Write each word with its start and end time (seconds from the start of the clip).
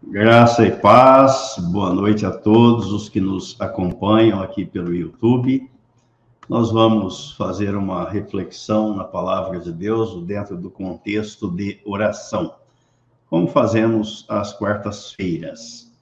Graça 0.00 0.64
e 0.64 0.70
paz, 0.70 1.56
boa 1.72 1.92
noite 1.92 2.24
a 2.24 2.30
todos 2.30 2.92
os 2.92 3.08
que 3.08 3.20
nos 3.20 3.60
acompanham 3.60 4.40
aqui 4.40 4.64
pelo 4.64 4.94
YouTube. 4.94 5.68
Nós 6.48 6.70
vamos 6.70 7.32
fazer 7.32 7.74
uma 7.74 8.08
reflexão 8.08 8.94
na 8.94 9.02
palavra 9.02 9.58
de 9.58 9.72
Deus 9.72 10.24
dentro 10.24 10.56
do 10.56 10.70
contexto 10.70 11.50
de 11.50 11.80
oração, 11.84 12.54
como 13.28 13.48
fazemos 13.48 14.24
às 14.28 14.56
quartas-feiras. 14.56 15.92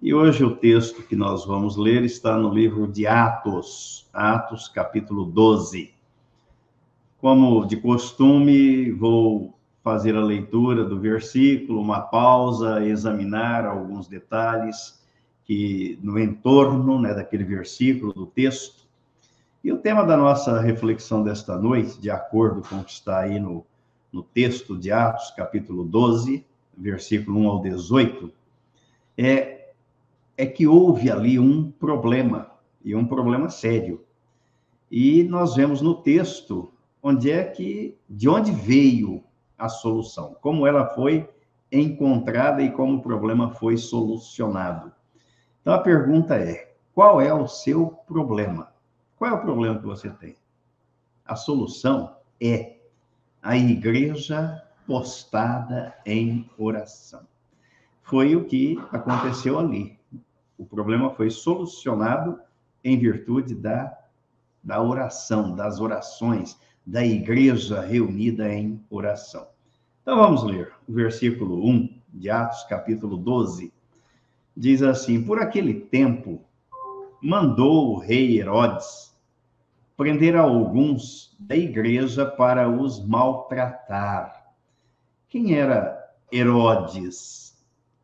E 0.00 0.14
hoje 0.14 0.42
o 0.42 0.56
texto 0.56 1.02
que 1.02 1.14
nós 1.14 1.44
vamos 1.44 1.76
ler 1.76 2.04
está 2.04 2.36
no 2.38 2.52
livro 2.52 2.88
de 2.88 3.06
Atos, 3.06 4.08
Atos 4.14 4.66
capítulo 4.66 5.26
12. 5.26 5.92
Como 7.20 7.66
de 7.66 7.76
costume, 7.76 8.90
vou 8.92 9.54
fazer 9.82 10.16
a 10.16 10.24
leitura 10.24 10.84
do 10.84 11.00
versículo, 11.00 11.80
uma 11.80 12.00
pausa, 12.00 12.84
examinar 12.86 13.66
alguns 13.66 14.06
detalhes 14.06 15.02
que 15.44 15.98
no 16.02 16.18
entorno 16.18 17.00
né, 17.00 17.12
daquele 17.12 17.44
versículo, 17.44 18.12
do 18.12 18.26
texto. 18.26 18.86
E 19.62 19.72
o 19.72 19.78
tema 19.78 20.04
da 20.04 20.16
nossa 20.16 20.60
reflexão 20.60 21.22
desta 21.22 21.58
noite, 21.58 22.00
de 22.00 22.10
acordo 22.10 22.62
com 22.68 22.76
o 22.76 22.84
que 22.84 22.92
está 22.92 23.20
aí 23.20 23.40
no, 23.40 23.66
no 24.12 24.22
texto 24.22 24.78
de 24.78 24.92
Atos, 24.92 25.30
capítulo 25.32 25.84
12, 25.84 26.44
versículo 26.76 27.40
1 27.40 27.48
ao 27.48 27.62
18, 27.62 28.32
é, 29.18 29.72
é 30.36 30.46
que 30.46 30.66
houve 30.66 31.10
ali 31.10 31.38
um 31.38 31.70
problema, 31.70 32.50
e 32.84 32.94
um 32.94 33.06
problema 33.06 33.50
sério. 33.50 34.04
E 34.90 35.24
nós 35.24 35.56
vemos 35.56 35.80
no 35.80 35.94
texto 35.94 36.72
onde 37.02 37.30
é 37.30 37.42
que, 37.42 37.96
de 38.08 38.28
onde 38.28 38.52
veio 38.52 39.22
a 39.62 39.68
solução, 39.68 40.36
como 40.40 40.66
ela 40.66 40.88
foi 40.88 41.30
encontrada 41.70 42.60
e 42.60 42.72
como 42.72 42.96
o 42.96 43.00
problema 43.00 43.52
foi 43.52 43.76
solucionado. 43.76 44.92
Então 45.60 45.72
a 45.72 45.78
pergunta 45.78 46.34
é: 46.34 46.74
qual 46.92 47.20
é 47.20 47.32
o 47.32 47.46
seu 47.46 47.86
problema? 47.86 48.72
Qual 49.16 49.30
é 49.30 49.34
o 49.34 49.40
problema 49.40 49.78
que 49.78 49.86
você 49.86 50.10
tem? 50.10 50.34
A 51.24 51.36
solução 51.36 52.16
é 52.40 52.78
a 53.40 53.56
igreja 53.56 54.60
postada 54.84 55.94
em 56.04 56.50
oração. 56.58 57.22
Foi 58.02 58.34
o 58.34 58.44
que 58.44 58.76
aconteceu 58.90 59.60
ali. 59.60 59.96
O 60.58 60.66
problema 60.66 61.10
foi 61.10 61.30
solucionado 61.30 62.40
em 62.82 62.98
virtude 62.98 63.54
da, 63.54 63.96
da 64.60 64.82
oração, 64.82 65.54
das 65.54 65.78
orações, 65.78 66.58
da 66.84 67.04
igreja 67.04 67.80
reunida 67.80 68.52
em 68.52 68.80
oração. 68.90 69.46
Então 70.02 70.16
vamos 70.16 70.42
ler 70.42 70.72
o 70.88 70.92
versículo 70.92 71.64
1 71.68 72.00
de 72.12 72.28
Atos, 72.28 72.64
capítulo 72.64 73.16
12. 73.16 73.72
Diz 74.56 74.82
assim: 74.82 75.22
Por 75.22 75.40
aquele 75.40 75.74
tempo, 75.74 76.42
mandou 77.22 77.92
o 77.94 77.98
rei 77.98 78.38
Herodes 78.38 79.16
prender 79.96 80.36
alguns 80.36 81.36
da 81.38 81.56
igreja 81.56 82.26
para 82.26 82.68
os 82.68 83.04
maltratar. 83.06 84.52
Quem 85.28 85.54
era 85.54 86.12
Herodes? 86.30 87.56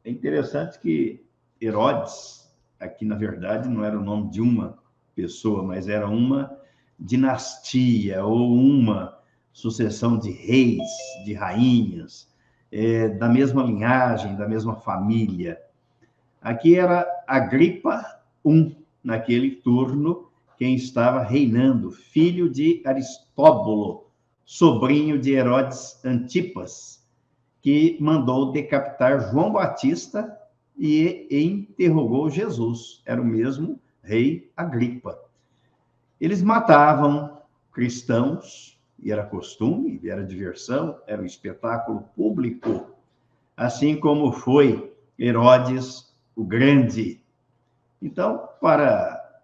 É 0.04 0.10
interessante 0.10 0.78
que 0.78 1.26
Herodes, 1.60 2.48
aqui 2.78 3.04
na 3.04 3.16
verdade, 3.16 3.68
não 3.68 3.84
era 3.84 3.98
o 3.98 4.04
nome 4.04 4.30
de 4.30 4.40
uma 4.40 4.78
pessoa, 5.14 5.62
mas 5.62 5.88
era 5.88 6.08
uma 6.08 6.57
dinastia 6.98 8.24
ou 8.24 8.54
uma 8.54 9.18
sucessão 9.52 10.18
de 10.18 10.30
reis, 10.30 10.88
de 11.24 11.34
rainhas, 11.34 12.28
é, 12.70 13.08
da 13.08 13.28
mesma 13.28 13.62
linhagem, 13.62 14.36
da 14.36 14.48
mesma 14.48 14.76
família. 14.76 15.60
Aqui 16.40 16.76
era 16.76 17.06
Agripa 17.26 18.04
I, 18.44 18.76
naquele 19.02 19.50
turno, 19.56 20.28
quem 20.56 20.74
estava 20.74 21.22
reinando, 21.22 21.90
filho 21.90 22.48
de 22.50 22.82
Aristóbulo, 22.84 24.08
sobrinho 24.44 25.18
de 25.18 25.32
Herodes 25.32 26.04
Antipas, 26.04 27.06
que 27.60 27.96
mandou 28.00 28.52
decapitar 28.52 29.30
João 29.30 29.52
Batista 29.52 30.36
e, 30.76 31.26
e 31.30 31.44
interrogou 31.44 32.30
Jesus. 32.30 33.02
Era 33.04 33.20
o 33.20 33.24
mesmo 33.24 33.80
rei 34.02 34.50
Agripa. 34.56 35.27
Eles 36.20 36.42
matavam 36.42 37.42
cristãos, 37.72 38.78
e 39.00 39.12
era 39.12 39.24
costume, 39.24 40.00
era 40.04 40.24
diversão, 40.24 40.98
era 41.06 41.22
um 41.22 41.26
espetáculo 41.26 42.02
público, 42.16 42.90
assim 43.56 43.98
como 43.98 44.32
foi 44.32 44.92
Herodes 45.18 46.12
o 46.34 46.44
Grande. 46.44 47.20
Então, 48.02 48.48
para 48.60 49.40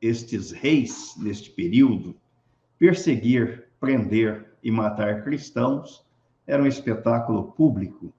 estes 0.00 0.50
reis, 0.50 1.14
neste 1.18 1.50
período, 1.50 2.14
perseguir, 2.78 3.68
prender 3.80 4.54
e 4.62 4.70
matar 4.70 5.24
cristãos 5.24 6.04
era 6.46 6.62
um 6.62 6.66
espetáculo 6.66 7.52
público. 7.52 8.12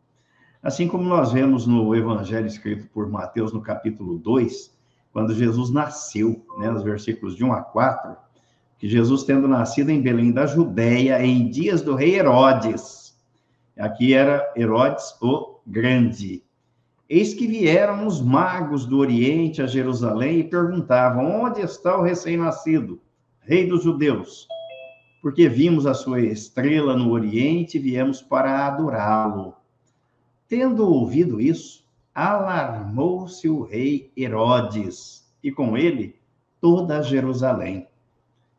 Assim 0.62 0.88
como 0.88 1.04
nós 1.04 1.32
vemos 1.32 1.66
no 1.66 1.96
evangelho 1.96 2.48
escrito 2.48 2.88
por 2.88 3.08
Mateus, 3.10 3.54
no 3.54 3.62
capítulo 3.62 4.18
2, 4.18 4.77
quando 5.18 5.34
Jesus 5.34 5.72
nasceu, 5.72 6.46
né, 6.60 6.70
nos 6.70 6.84
versículos 6.84 7.36
de 7.36 7.44
1 7.44 7.52
a 7.52 7.64
4, 7.64 8.16
que 8.78 8.88
Jesus, 8.88 9.24
tendo 9.24 9.48
nascido 9.48 9.90
em 9.90 10.00
Belém 10.00 10.32
da 10.32 10.46
Judéia, 10.46 11.20
em 11.26 11.50
dias 11.50 11.82
do 11.82 11.96
rei 11.96 12.20
Herodes, 12.20 13.18
aqui 13.80 14.14
era 14.14 14.48
Herodes 14.56 15.16
o 15.20 15.60
Grande, 15.66 16.44
eis 17.10 17.34
que 17.34 17.48
vieram 17.48 18.06
os 18.06 18.22
magos 18.22 18.86
do 18.86 19.00
Oriente 19.00 19.60
a 19.60 19.66
Jerusalém 19.66 20.42
e 20.42 20.44
perguntavam: 20.44 21.46
onde 21.46 21.62
está 21.62 21.98
o 21.98 22.04
recém-nascido, 22.04 23.02
rei 23.40 23.68
dos 23.68 23.82
judeus? 23.82 24.48
Porque 25.20 25.50
vimos 25.50 25.88
a 25.88 25.96
sua 25.96 26.22
estrela 26.22 26.96
no 26.96 27.10
Oriente 27.10 27.80
e 27.80 27.82
viemos 27.82 28.22
para 28.22 28.68
adorá-lo. 28.68 29.56
Tendo 30.48 30.88
ouvido 30.88 31.42
isso, 31.42 31.87
alarmou-se 32.18 33.48
o 33.48 33.62
rei 33.62 34.12
Herodes, 34.18 35.24
e 35.44 35.52
com 35.52 35.78
ele 35.78 36.16
toda 36.60 37.04
Jerusalém. 37.04 37.88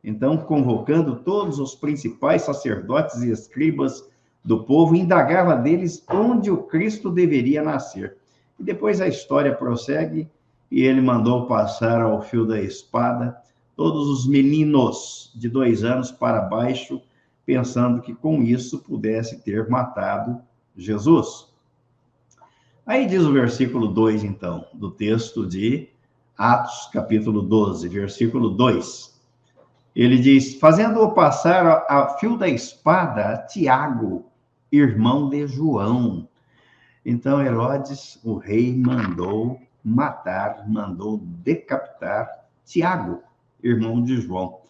Então, 0.05 0.37
convocando 0.37 1.17
todos 1.17 1.59
os 1.59 1.75
principais 1.75 2.43
sacerdotes 2.43 3.21
e 3.21 3.33
escribas 3.33 4.09
do 4.45 4.63
povo, 4.63 4.95
indagava 4.95 5.57
deles 5.57 6.05
onde 6.09 6.53
o 6.53 6.59
Cristo 6.59 7.11
deveria 7.11 7.61
nascer. 7.61 8.17
E 8.61 8.63
depois 8.63 9.01
a 9.01 9.09
história 9.09 9.53
prossegue 9.53 10.31
e 10.71 10.83
ele 10.83 11.01
mandou 11.01 11.49
passar 11.49 12.01
ao 12.01 12.23
fio 12.23 12.47
da 12.47 12.63
espada 12.63 13.37
todos 13.75 14.07
os 14.09 14.25
meninos 14.25 15.33
de 15.35 15.49
dois 15.49 15.83
anos 15.83 16.13
para 16.13 16.43
baixo, 16.43 17.03
pensando 17.45 18.01
que 18.03 18.15
com 18.15 18.41
isso 18.41 18.79
pudesse 18.79 19.43
ter 19.43 19.69
matado 19.69 20.41
Jesus. 20.77 21.48
Aí 22.89 23.07
diz 23.07 23.23
o 23.23 23.33
versículo 23.33 23.87
2, 23.87 24.25
então, 24.25 24.67
do 24.75 24.91
texto 24.91 25.47
de 25.47 25.89
Atos, 26.37 26.89
capítulo 26.93 27.43
12, 27.43 27.89
versículo 27.89 28.51
2 28.51 29.19
ele 29.99 30.17
diz: 30.17 30.55
fazendo-o 30.55 31.11
passar 31.11 31.85
a 31.89 32.17
fio 32.19 32.37
da 32.37 32.49
espada 32.49 33.45
Tiago, 33.49 34.27
irmão 34.71 35.29
de 35.29 35.45
João. 35.49 36.29
Então 37.05 37.43
Herodes, 37.43 38.21
o 38.23 38.37
rei, 38.37 38.77
mandou 38.77 39.61
matar, 39.85 40.69
mandou 40.69 41.19
decapitar 41.19 42.29
Tiago, 42.65 43.21
irmão 43.61 44.01
de 44.01 44.21
João. 44.21 44.61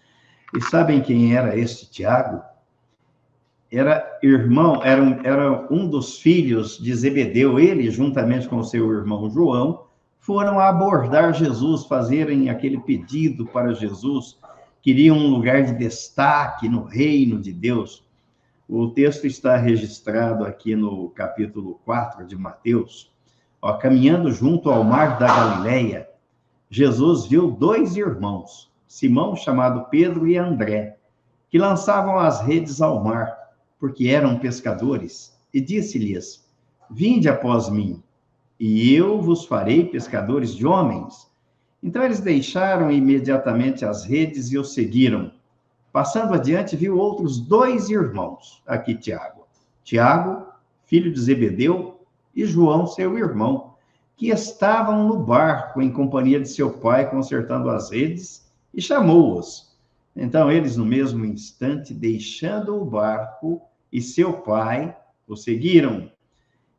E 0.55 0.63
sabem 0.63 1.03
quem 1.03 1.37
era 1.37 1.59
esse 1.59 1.91
Tiago? 1.91 2.43
Era 3.71 4.19
irmão, 4.23 4.83
era 4.83 5.03
um, 5.03 5.21
era 5.25 5.67
um 5.71 5.89
dos 5.89 6.19
filhos 6.19 6.79
de 6.79 6.95
Zebedeu. 6.95 7.59
Ele, 7.59 7.91
juntamente 7.91 8.49
com 8.49 8.63
seu 8.63 8.91
irmão 8.93 9.31
João, 9.31 9.85
foram 10.19 10.59
abordar 10.59 11.35
Jesus, 11.35 11.85
fazerem 11.85 12.49
aquele 12.49 12.79
pedido 12.81 13.47
para 13.47 13.75
Jesus 13.75 14.39
queriam 14.89 15.19
um 15.19 15.29
lugar 15.29 15.65
de 15.65 15.75
destaque 15.75 16.69
no 16.69 16.83
reino 16.85 17.39
de 17.39 17.53
Deus. 17.53 18.03
O 18.69 18.89
texto 18.89 19.27
está 19.27 19.57
registrado 19.57 20.45
aqui 20.45 20.75
no 20.75 21.11
capítulo 21.11 21.81
4 21.85 22.27
de 22.27 22.37
Mateus. 22.37 23.13
Ó, 23.61 23.73
caminhando 23.75 24.31
junto 24.31 24.71
ao 24.71 24.85
mar 24.85 25.19
da 25.19 25.27
Galileia, 25.27 26.09
Jesus 26.71 27.27
viu 27.27 27.51
dois 27.51 27.97
irmãos, 27.97 28.71
Simão, 28.87 29.35
chamado 29.35 29.87
Pedro, 29.91 30.27
e 30.27 30.39
André, 30.39 30.97
que 31.51 31.59
lançavam 31.59 32.19
as 32.19 32.41
redes 32.41 32.81
ao 32.81 33.05
mar, 33.05 33.38
porque 33.79 34.09
eram 34.09 34.39
pescadores, 34.39 35.37
e 35.53 35.61
disse-lhes: 35.61 36.47
Vinde 36.91 37.29
após 37.29 37.69
mim, 37.69 38.03
e 38.59 38.93
eu 38.93 39.21
vos 39.21 39.45
farei 39.45 39.85
pescadores 39.85 40.55
de 40.55 40.67
homens. 40.67 41.29
Então 41.83 42.03
eles 42.03 42.21
deixaram 42.21 42.91
imediatamente 42.91 43.85
as 43.85 44.05
redes 44.05 44.51
e 44.51 44.59
o 44.59 44.65
seguiram. 44.65 45.33
Passando 45.93 46.35
adiante, 46.35 46.77
viu 46.77 46.99
outros 46.99 47.39
dois 47.39 47.89
irmãos, 47.89 48.63
aqui 48.67 48.95
Tiago. 48.95 49.47
Tiago, 49.85 50.47
filho 50.85 51.13
de 51.13 51.21
Zebedeu, 51.21 52.01
e 52.35 52.45
João, 52.45 52.87
seu 52.87 53.17
irmão, 53.17 53.75
que 54.17 54.29
estavam 54.29 55.07
no 55.07 55.19
barco 55.19 55.81
em 55.81 55.93
companhia 55.93 56.41
de 56.41 56.49
seu 56.49 56.71
pai, 56.71 57.09
consertando 57.09 57.71
as 57.71 57.91
redes, 57.91 58.51
e 58.75 58.83
chamou-os. 58.83 59.68
Então, 60.15 60.51
eles, 60.51 60.77
no 60.77 60.85
mesmo 60.85 61.25
instante, 61.25 61.95
deixando 61.95 62.81
o 62.81 62.85
barco 62.85 63.63
e 63.93 64.03
seu 64.03 64.33
pai, 64.33 64.97
o 65.27 65.37
seguiram. 65.37 66.11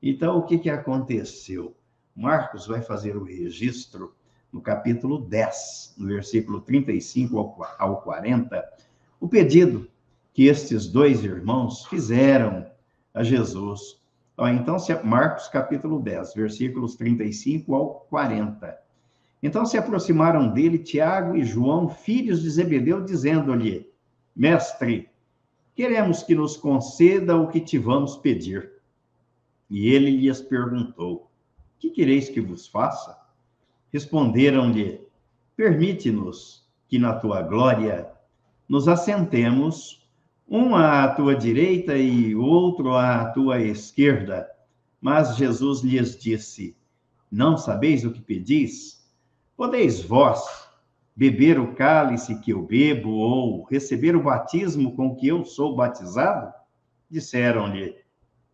Então, 0.02 0.38
o 0.38 0.44
que, 0.44 0.58
que 0.58 0.70
aconteceu? 0.70 1.76
Marcos 2.16 2.68
vai 2.68 2.82
fazer 2.82 3.16
o 3.16 3.24
registro 3.24 4.14
no 4.52 4.62
capítulo 4.62 5.20
10, 5.20 5.96
no 5.98 6.08
versículo 6.08 6.60
35 6.62 7.56
ao 7.78 8.02
40, 8.02 8.64
o 9.20 9.28
pedido 9.28 9.88
que 10.34 10.48
estes 10.48 10.88
dois 10.88 11.24
irmãos 11.24 11.86
fizeram 11.86 12.66
a 13.14 13.24
Jesus. 13.24 14.00
Então, 14.54 14.78
Marcos 15.04 15.48
capítulo 15.50 16.00
10, 16.00 16.34
versículos 16.34 16.96
35 16.96 17.76
ao 17.76 17.90
40. 18.10 18.89
Então 19.42 19.66
se 19.66 19.78
aproximaram 19.78 20.52
dele 20.52 20.78
Tiago 20.78 21.36
e 21.36 21.44
João, 21.44 21.88
filhos 21.88 22.42
de 22.42 22.50
Zebedeu, 22.50 23.04
dizendo-lhe: 23.04 23.90
Mestre, 24.36 25.10
queremos 25.76 26.24
que 26.24 26.36
nos 26.36 26.58
conceda 26.58 27.38
o 27.38 27.48
que 27.48 27.62
te 27.62 27.78
vamos 27.78 28.18
pedir. 28.18 28.72
E 29.70 29.90
ele 29.90 30.12
lhes 30.12 30.42
perguntou: 30.42 31.30
Que 31.80 31.90
quereis 31.90 32.28
que 32.30 32.42
vos 32.42 32.68
faça? 32.68 33.18
Responderam-lhe: 33.94 35.02
Permite-nos 35.56 36.68
que 36.88 37.00
na 37.00 37.14
tua 37.14 37.42
glória 37.42 38.10
nos 38.68 38.88
assentemos, 38.88 40.08
um 40.48 40.76
à 40.76 41.08
tua 41.08 41.36
direita 41.36 41.96
e 41.98 42.36
outro 42.36 42.94
à 42.94 43.26
tua 43.32 43.62
esquerda. 43.62 44.50
Mas 45.00 45.38
Jesus 45.38 45.82
lhes 45.82 46.18
disse: 46.18 46.76
Não 47.32 47.56
sabeis 47.56 48.04
o 48.04 48.12
que 48.12 48.20
pedis? 48.20 48.99
Podeis 49.60 50.02
vós 50.02 50.70
beber 51.14 51.60
o 51.60 51.76
cálice 51.76 52.40
que 52.40 52.52
eu 52.52 52.62
bebo 52.62 53.10
ou 53.10 53.66
receber 53.66 54.16
o 54.16 54.24
batismo 54.24 54.96
com 54.96 55.14
que 55.14 55.28
eu 55.28 55.44
sou 55.44 55.76
batizado? 55.76 56.54
Disseram-lhe: 57.12 57.98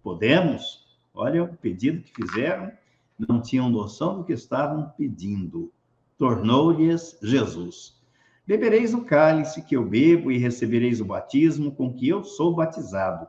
Podemos. 0.02 0.84
Olha 1.13 1.44
o 1.44 1.56
pedido 1.57 2.02
que 2.02 2.12
fizeram 2.12 2.72
não 3.19 3.40
tinham 3.40 3.69
noção 3.69 4.18
do 4.18 4.24
que 4.24 4.34
estavam 4.34 4.90
pedindo. 4.98 5.72
Tornou-lhes 6.18 7.19
Jesus: 7.22 8.02
Bebereis 8.48 8.96
o 8.96 9.06
cálice 9.06 9.62
que 9.62 9.75
eu 9.75 9.86
bebo 9.86 10.31
e 10.31 10.40
recebereis 10.40 11.00
o 11.00 11.06
batismo 11.06 11.72
com 11.72 11.94
que 11.94 12.10
eu 12.10 12.24
sou 12.24 12.56
batizado. 12.56 13.28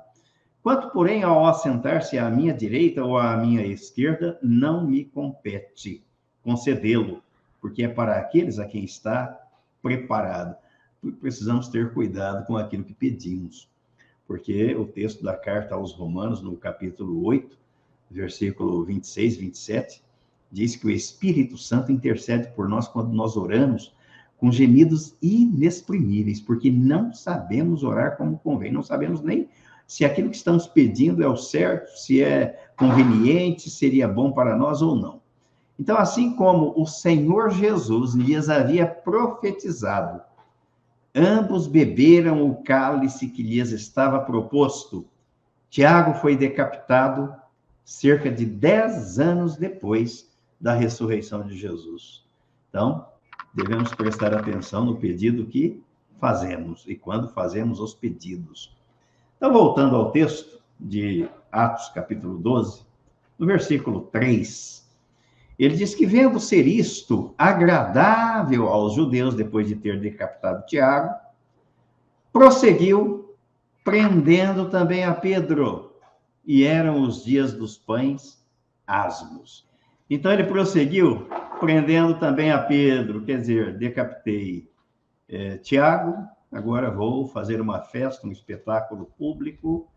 Quanto, 0.62 0.88
porém, 0.93 1.25
ao 1.25 1.44
assentar-se 1.44 2.17
à 2.17 2.31
minha 2.31 2.55
direita 2.55 3.05
ou 3.05 3.19
à 3.19 3.37
minha 3.37 3.67
esquerda, 3.67 4.38
não 4.43 4.87
me 4.87 5.05
compete 5.05 6.02
concedê-lo, 6.43 7.23
porque 7.66 7.82
é 7.82 7.88
para 7.88 8.16
aqueles 8.16 8.60
a 8.60 8.64
quem 8.64 8.84
está 8.84 9.40
preparado. 9.82 10.54
Precisamos 11.20 11.66
ter 11.66 11.92
cuidado 11.92 12.46
com 12.46 12.56
aquilo 12.56 12.84
que 12.84 12.94
pedimos, 12.94 13.68
porque 14.24 14.72
o 14.76 14.86
texto 14.86 15.24
da 15.24 15.36
carta 15.36 15.74
aos 15.74 15.92
Romanos, 15.92 16.40
no 16.40 16.56
capítulo 16.56 17.24
8, 17.24 17.58
versículo 18.08 18.84
26, 18.84 19.38
27, 19.38 20.00
diz 20.52 20.76
que 20.76 20.86
o 20.86 20.90
Espírito 20.90 21.58
Santo 21.58 21.90
intercede 21.90 22.46
por 22.54 22.68
nós 22.68 22.86
quando 22.86 23.12
nós 23.12 23.36
oramos 23.36 23.92
com 24.38 24.52
gemidos 24.52 25.16
inexprimíveis, 25.20 26.40
porque 26.40 26.70
não 26.70 27.12
sabemos 27.12 27.82
orar 27.82 28.16
como 28.16 28.38
convém, 28.38 28.70
não 28.70 28.84
sabemos 28.84 29.20
nem 29.22 29.48
se 29.88 30.04
aquilo 30.04 30.30
que 30.30 30.36
estamos 30.36 30.68
pedindo 30.68 31.20
é 31.20 31.26
o 31.26 31.36
certo, 31.36 31.98
se 31.98 32.22
é 32.22 32.70
conveniente, 32.76 33.68
seria 33.68 34.06
bom 34.06 34.30
para 34.30 34.54
nós 34.56 34.82
ou 34.82 34.94
não. 34.94 35.25
Então, 35.78 35.99
assim 35.99 36.34
como 36.34 36.73
o 36.76 36.87
Senhor 36.87 37.50
Jesus 37.50 38.14
lhes 38.14 38.49
havia 38.49 38.87
profetizado, 38.87 40.23
ambos 41.14 41.67
beberam 41.67 42.49
o 42.49 42.62
cálice 42.62 43.28
que 43.28 43.43
lhes 43.43 43.70
estava 43.70 44.20
proposto. 44.20 45.06
Tiago 45.69 46.14
foi 46.14 46.37
decapitado 46.37 47.34
cerca 47.84 48.31
de 48.31 48.46
10 48.46 49.19
anos 49.19 49.56
depois 49.56 50.31
da 50.61 50.75
ressurreição 50.75 51.46
de 51.46 51.56
Jesus. 51.56 52.25
Então, 52.69 53.06
devemos 53.55 53.94
prestar 53.94 54.34
atenção 54.34 54.84
no 54.84 54.96
pedido 54.96 55.46
que 55.46 55.82
fazemos 56.19 56.84
e 56.87 56.94
quando 56.94 57.28
fazemos 57.28 57.81
os 57.81 57.94
pedidos. 57.94 58.75
Então, 59.37 59.52
voltando 59.52 59.96
ao 59.96 60.11
texto 60.11 60.61
de 60.81 61.28
Atos, 61.52 61.90
capítulo 61.90 62.38
12, 62.38 62.84
no 63.38 63.46
versículo 63.46 64.02
3, 64.12 64.86
ele 65.58 65.75
diz 65.75 65.94
que, 65.94 66.05
vendo 66.05 66.38
ser 66.38 66.67
isto 66.67 67.35
agradável 67.38 68.69
aos 68.69 68.94
judeus, 68.94 69.35
depois 69.35 69.67
de 69.67 69.75
ter 69.75 69.99
decapitado 69.99 70.67
Tiago, 70.67 71.14
prosseguiu 72.32 73.35
prendendo 73.82 74.69
também 74.69 75.05
a 75.05 75.14
Pedro 75.14 75.94
e 76.44 76.64
eram 76.64 77.03
os 77.03 77.25
dias 77.25 77.55
dos 77.55 77.79
pães 77.79 78.44
asmos. 78.87 79.67
Então 80.08 80.32
ele 80.32 80.44
prosseguiu, 80.44 81.26
prendendo 81.59 82.14
também 82.19 82.50
a 82.52 82.59
Pedro, 82.59 83.25
quer 83.25 83.41
dizer, 83.41 83.79
decapitei 83.79 84.69
é, 85.29 85.56
Tiago, 85.59 86.17
agora 86.52 86.91
vou 86.91 87.26
fazer 87.26 87.61
uma 87.61 87.81
festa, 87.81 88.26
um 88.26 88.31
espetáculo 88.31 89.06
público, 89.19 89.88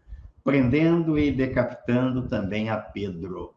prendendo 0.43 1.19
e 1.19 1.31
decapitando 1.31 2.27
também 2.27 2.69
a 2.69 2.77
Pedro. 2.77 3.53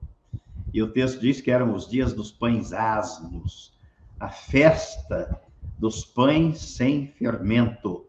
E 0.73 0.83
o 0.83 0.91
texto 0.91 1.21
diz 1.21 1.41
que 1.41 1.51
eram 1.51 1.75
os 1.75 1.89
dias 1.89 2.15
dos 2.15 2.31
pães 2.31 2.73
asmos, 2.73 3.73
a 4.19 4.29
festa 4.29 5.41
dos 5.79 6.05
pães 6.05 6.61
sem 6.61 7.09
fermento. 7.09 8.07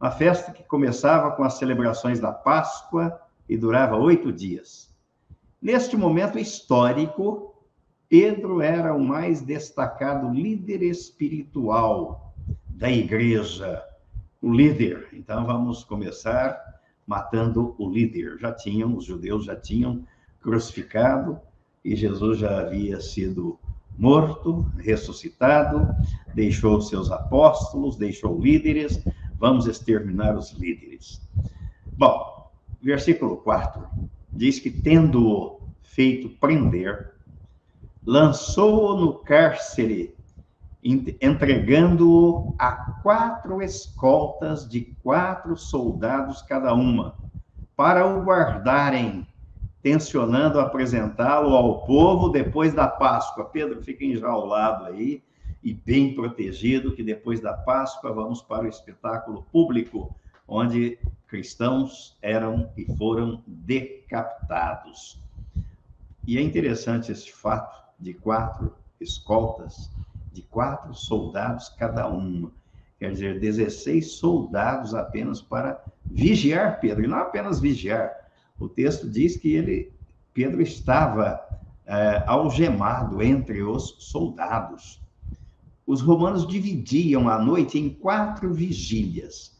Uma 0.00 0.10
festa 0.10 0.52
que 0.52 0.62
começava 0.62 1.32
com 1.32 1.44
as 1.44 1.54
celebrações 1.54 2.20
da 2.20 2.32
Páscoa 2.32 3.20
e 3.48 3.56
durava 3.56 3.96
oito 3.96 4.32
dias. 4.32 4.94
Neste 5.60 5.96
momento 5.96 6.38
histórico, 6.38 7.54
Pedro 8.08 8.62
era 8.62 8.94
o 8.94 9.04
mais 9.04 9.42
destacado 9.42 10.32
líder 10.32 10.82
espiritual 10.82 12.34
da 12.68 12.90
igreja, 12.90 13.82
o 14.40 14.52
líder. 14.52 15.08
Então 15.12 15.44
vamos 15.44 15.82
começar 15.82 16.58
matando 17.06 17.74
o 17.78 17.90
líder. 17.90 18.38
Já 18.38 18.52
tinham, 18.52 18.96
os 18.96 19.04
judeus 19.04 19.44
já 19.44 19.56
tinham 19.56 20.06
crucificado 20.40 21.40
e 21.86 21.94
Jesus 21.94 22.40
já 22.40 22.62
havia 22.62 23.00
sido 23.00 23.60
morto, 23.96 24.66
ressuscitado, 24.76 25.88
deixou 26.34 26.80
seus 26.80 27.12
apóstolos, 27.12 27.96
deixou 27.96 28.40
líderes, 28.40 29.00
vamos 29.38 29.68
exterminar 29.68 30.36
os 30.36 30.50
líderes. 30.50 31.22
Bom, 31.96 32.50
versículo 32.82 33.36
4, 33.36 33.86
diz 34.32 34.58
que, 34.58 34.68
tendo-o 34.68 35.60
feito 35.80 36.28
prender, 36.40 37.12
lançou-o 38.04 39.00
no 39.00 39.14
cárcere, 39.20 40.12
entregando-o 40.82 42.52
a 42.58 42.72
quatro 43.00 43.62
escoltas 43.62 44.68
de 44.68 44.80
quatro 45.04 45.56
soldados 45.56 46.42
cada 46.42 46.74
uma, 46.74 47.14
para 47.76 48.04
o 48.06 48.24
guardarem, 48.24 49.24
tensionando 49.86 50.58
apresentá-lo 50.58 51.54
ao 51.54 51.86
povo 51.86 52.28
depois 52.28 52.74
da 52.74 52.88
Páscoa. 52.88 53.44
Pedro 53.44 53.80
fica 53.84 54.04
enjaulado 54.04 54.84
aí 54.84 55.22
e 55.62 55.72
bem 55.72 56.12
protegido, 56.12 56.90
que 56.90 57.04
depois 57.04 57.38
da 57.40 57.52
Páscoa 57.52 58.12
vamos 58.12 58.42
para 58.42 58.64
o 58.64 58.68
espetáculo 58.68 59.44
público 59.52 60.12
onde 60.48 60.98
cristãos 61.28 62.18
eram 62.20 62.68
e 62.76 62.84
foram 62.96 63.44
decapitados. 63.46 65.22
E 66.26 66.36
é 66.36 66.42
interessante 66.42 67.12
esse 67.12 67.30
fato 67.30 67.80
de 67.96 68.12
quatro 68.12 68.74
escoltas, 69.00 69.88
de 70.32 70.42
quatro 70.42 70.94
soldados 70.94 71.68
cada 71.68 72.08
uma. 72.08 72.50
Quer 72.98 73.12
dizer, 73.12 73.38
16 73.38 74.14
soldados 74.14 74.96
apenas 74.96 75.40
para 75.40 75.80
vigiar 76.04 76.80
Pedro. 76.80 77.04
E 77.04 77.06
não 77.06 77.18
apenas 77.18 77.60
vigiar. 77.60 78.25
O 78.58 78.68
texto 78.68 79.08
diz 79.08 79.36
que 79.36 79.54
ele, 79.54 79.92
Pedro 80.32 80.62
estava 80.62 81.40
é, 81.86 82.24
algemado 82.26 83.22
entre 83.22 83.62
os 83.62 83.96
soldados. 83.98 85.00
Os 85.86 86.00
romanos 86.00 86.46
dividiam 86.46 87.28
a 87.28 87.38
noite 87.38 87.78
em 87.78 87.90
quatro 87.90 88.52
vigílias. 88.52 89.56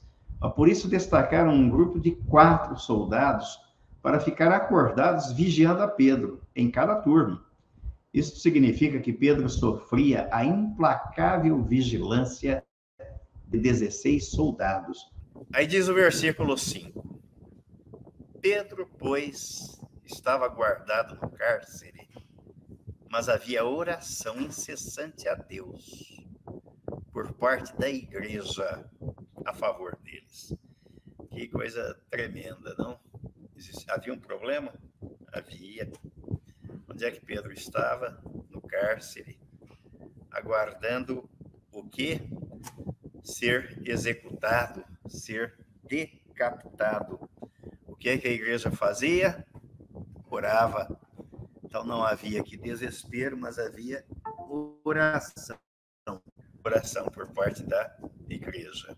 Por 0.54 0.68
isso, 0.68 0.88
destacaram 0.88 1.52
um 1.52 1.68
grupo 1.68 1.98
de 1.98 2.12
quatro 2.12 2.76
soldados 2.78 3.58
para 4.02 4.20
ficar 4.20 4.52
acordados 4.52 5.32
vigiando 5.32 5.82
a 5.82 5.88
Pedro 5.88 6.40
em 6.54 6.70
cada 6.70 6.96
turno. 6.96 7.40
Isso 8.12 8.36
significa 8.36 8.98
que 8.98 9.12
Pedro 9.12 9.48
sofria 9.48 10.28
a 10.32 10.44
implacável 10.44 11.62
vigilância 11.62 12.64
de 13.46 13.58
16 13.58 14.30
soldados. 14.30 15.10
Aí 15.52 15.66
diz 15.66 15.88
o 15.88 15.94
versículo 15.94 16.56
5: 16.56 17.15
Pedro, 18.48 18.86
pois, 18.96 19.76
estava 20.04 20.46
guardado 20.46 21.16
no 21.16 21.28
cárcere, 21.32 22.08
mas 23.10 23.28
havia 23.28 23.64
oração 23.64 24.40
incessante 24.40 25.26
a 25.26 25.34
Deus 25.34 26.24
por 27.12 27.32
parte 27.32 27.76
da 27.76 27.90
igreja 27.90 28.88
a 29.44 29.52
favor 29.52 29.96
deles. 29.96 30.54
Que 31.32 31.48
coisa 31.48 32.00
tremenda, 32.08 32.72
não? 32.78 33.00
Havia 33.88 34.12
um 34.12 34.20
problema? 34.20 34.72
Havia. 35.32 35.90
Onde 36.88 37.04
é 37.04 37.10
que 37.10 37.26
Pedro 37.26 37.52
estava? 37.52 38.22
No 38.48 38.60
cárcere, 38.60 39.40
aguardando 40.30 41.28
o 41.72 41.82
que? 41.82 42.20
Ser 43.24 43.82
executado, 43.84 44.84
ser 45.08 45.58
decapitado. 45.82 47.25
Que 48.06 48.10
é 48.10 48.18
que 48.18 48.28
a 48.28 48.32
igreja 48.32 48.70
fazia? 48.70 49.44
Orava. 50.30 50.96
Então 51.64 51.84
não 51.84 52.04
havia 52.04 52.40
que 52.40 52.56
desespero, 52.56 53.36
mas 53.36 53.58
havia 53.58 54.06
oração. 54.84 55.58
Oração 56.64 57.06
por 57.06 57.26
parte 57.32 57.64
da 57.64 57.98
igreja. 58.30 58.96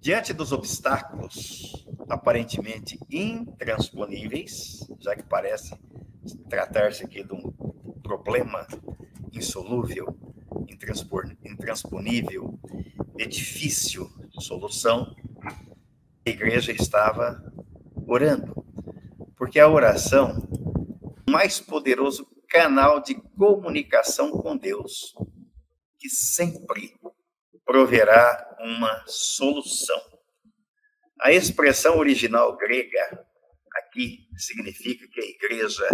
Diante 0.00 0.32
dos 0.32 0.52
obstáculos 0.52 1.86
aparentemente 2.08 2.98
intransponíveis, 3.10 4.80
já 5.00 5.14
que 5.14 5.22
parece 5.22 5.78
tratar-se 6.48 7.04
aqui 7.04 7.22
de 7.22 7.34
um 7.34 7.52
problema 8.02 8.66
insolúvel, 9.30 10.16
intransponível, 11.44 12.58
difícil 13.28 14.10
de 14.30 14.42
solução, 14.42 15.14
igreja 16.50 16.72
estava 16.72 17.40
orando, 18.08 18.52
porque 19.36 19.60
a 19.60 19.68
oração 19.68 20.30
é 21.00 21.30
o 21.30 21.32
mais 21.32 21.60
poderoso 21.60 22.26
canal 22.48 23.00
de 23.00 23.14
comunicação 23.38 24.32
com 24.32 24.56
Deus, 24.56 25.14
que 25.96 26.08
sempre 26.08 26.92
proverá 27.64 28.56
uma 28.58 29.04
solução. 29.06 30.00
A 31.20 31.30
expressão 31.30 31.98
original 31.98 32.56
grega 32.56 33.24
aqui 33.76 34.26
significa 34.36 35.06
que 35.06 35.20
a 35.20 35.24
igreja 35.24 35.88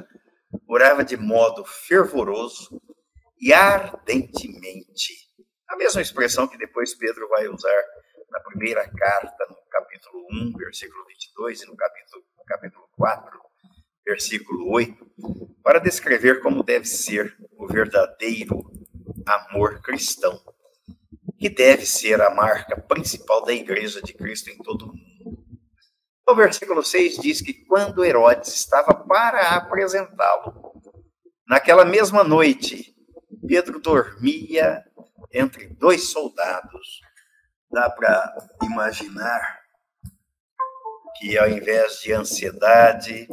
orava 0.67 1.05
de 1.05 1.19
modo 1.19 1.67
fervoroso 1.67 2.81
e 3.39 3.53
ardentemente. 3.53 5.13
A 5.69 5.77
mesma 5.77 6.01
expressão 6.01 6.49
que 6.49 6.57
depois 6.57 6.95
Pedro 6.95 7.29
vai 7.29 7.47
usar 7.47 7.83
na 8.31 8.41
primeira 8.41 8.89
carta, 8.89 9.47
no 9.51 9.66
capítulo 10.07 10.27
1, 10.31 10.53
versículo 10.57 11.05
22, 11.05 11.63
e 11.63 11.67
no 11.67 11.77
capítulo, 11.77 12.25
no 12.37 12.45
capítulo 12.45 12.89
4, 12.97 13.41
versículo 14.05 14.71
8, 14.73 15.07
para 15.63 15.79
descrever 15.79 16.41
como 16.41 16.63
deve 16.63 16.85
ser 16.85 17.37
o 17.59 17.67
verdadeiro 17.67 18.71
amor 19.27 19.81
cristão, 19.83 20.41
que 21.39 21.49
deve 21.49 21.85
ser 21.85 22.21
a 22.23 22.31
marca 22.31 22.81
principal 22.81 23.45
da 23.45 23.53
igreja 23.53 24.01
de 24.01 24.15
Cristo 24.15 24.51
em 24.51 24.59
todo 24.59 24.87
o 24.87 24.89
mundo. 24.89 25.45
O 26.29 26.35
versículo 26.35 26.83
6 26.83 27.19
diz 27.19 27.41
que 27.41 27.53
quando 27.67 28.05
Herodes 28.05 28.55
estava 28.55 28.95
para 28.95 29.57
apresentá-lo, 29.57 30.73
naquela 31.49 31.85
mesma 31.85 32.25
noite, 32.25 32.95
Pedro 33.47 33.81
dormia 33.81 34.85
entre 35.33 35.69
dois 35.69 36.11
soldados. 36.11 37.01
Dá 37.71 37.91
para 37.91 38.35
imaginar 38.63 39.66
que 41.19 41.39
ao 41.39 41.49
invés 41.49 42.01
de 42.01 42.13
ansiedade, 42.13 43.29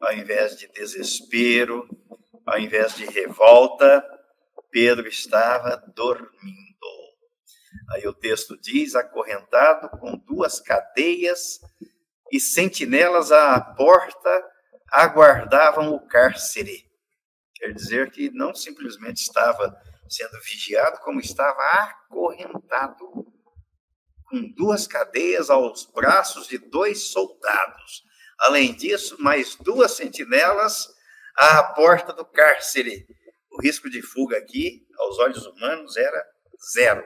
ao 0.00 0.12
invés 0.12 0.56
de 0.56 0.68
desespero, 0.68 1.88
ao 2.46 2.58
invés 2.58 2.94
de 2.94 3.04
revolta, 3.06 4.04
Pedro 4.70 5.08
estava 5.08 5.76
dormindo. 5.94 6.68
Aí 7.90 8.06
o 8.06 8.14
texto 8.14 8.56
diz: 8.60 8.94
acorrentado 8.94 9.88
com 9.98 10.16
duas 10.16 10.60
cadeias 10.60 11.60
e 12.30 12.38
sentinelas 12.38 13.32
à 13.32 13.60
porta 13.60 14.44
aguardavam 14.90 15.94
o 15.94 16.06
cárcere. 16.06 16.86
Quer 17.54 17.72
dizer 17.72 18.10
que 18.10 18.30
não 18.30 18.54
simplesmente 18.54 19.18
estava 19.18 19.76
sendo 20.08 20.40
vigiado, 20.40 21.00
como 21.00 21.20
estava 21.20 21.60
acorrentado, 21.60 23.26
com 24.28 24.52
duas 24.54 24.86
cadeias 24.86 25.50
aos 25.50 25.86
braços 25.86 26.46
de 26.46 26.58
dois 26.58 27.04
soldados. 27.04 28.02
Além 28.38 28.74
disso, 28.74 29.16
mais 29.20 29.56
duas 29.56 29.92
sentinelas 29.92 30.88
à 31.36 31.62
porta 31.74 32.12
do 32.12 32.24
cárcere. 32.24 33.06
O 33.50 33.62
risco 33.62 33.90
de 33.90 34.02
fuga 34.02 34.36
aqui, 34.36 34.86
aos 34.98 35.18
olhos 35.18 35.46
humanos, 35.46 35.96
era 35.96 36.24
zero. 36.72 37.04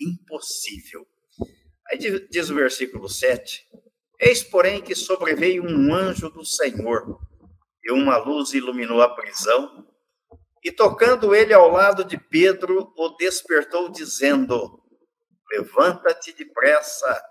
Impossível. 0.00 1.06
Aí 1.88 1.98
diz 2.28 2.50
o 2.50 2.54
versículo 2.54 3.08
7: 3.08 3.64
Eis, 4.20 4.42
porém, 4.42 4.82
que 4.82 4.94
sobreveio 4.94 5.64
um 5.64 5.94
anjo 5.94 6.28
do 6.28 6.44
Senhor, 6.44 7.18
e 7.82 7.92
uma 7.92 8.18
luz 8.18 8.52
iluminou 8.52 9.00
a 9.00 9.14
prisão, 9.14 9.86
e 10.64 10.72
tocando 10.72 11.34
ele 11.34 11.54
ao 11.54 11.70
lado 11.70 12.04
de 12.04 12.18
Pedro, 12.18 12.92
o 12.96 13.10
despertou, 13.16 13.88
dizendo: 13.88 14.82
Levanta-te 15.50 16.32
depressa. 16.32 17.22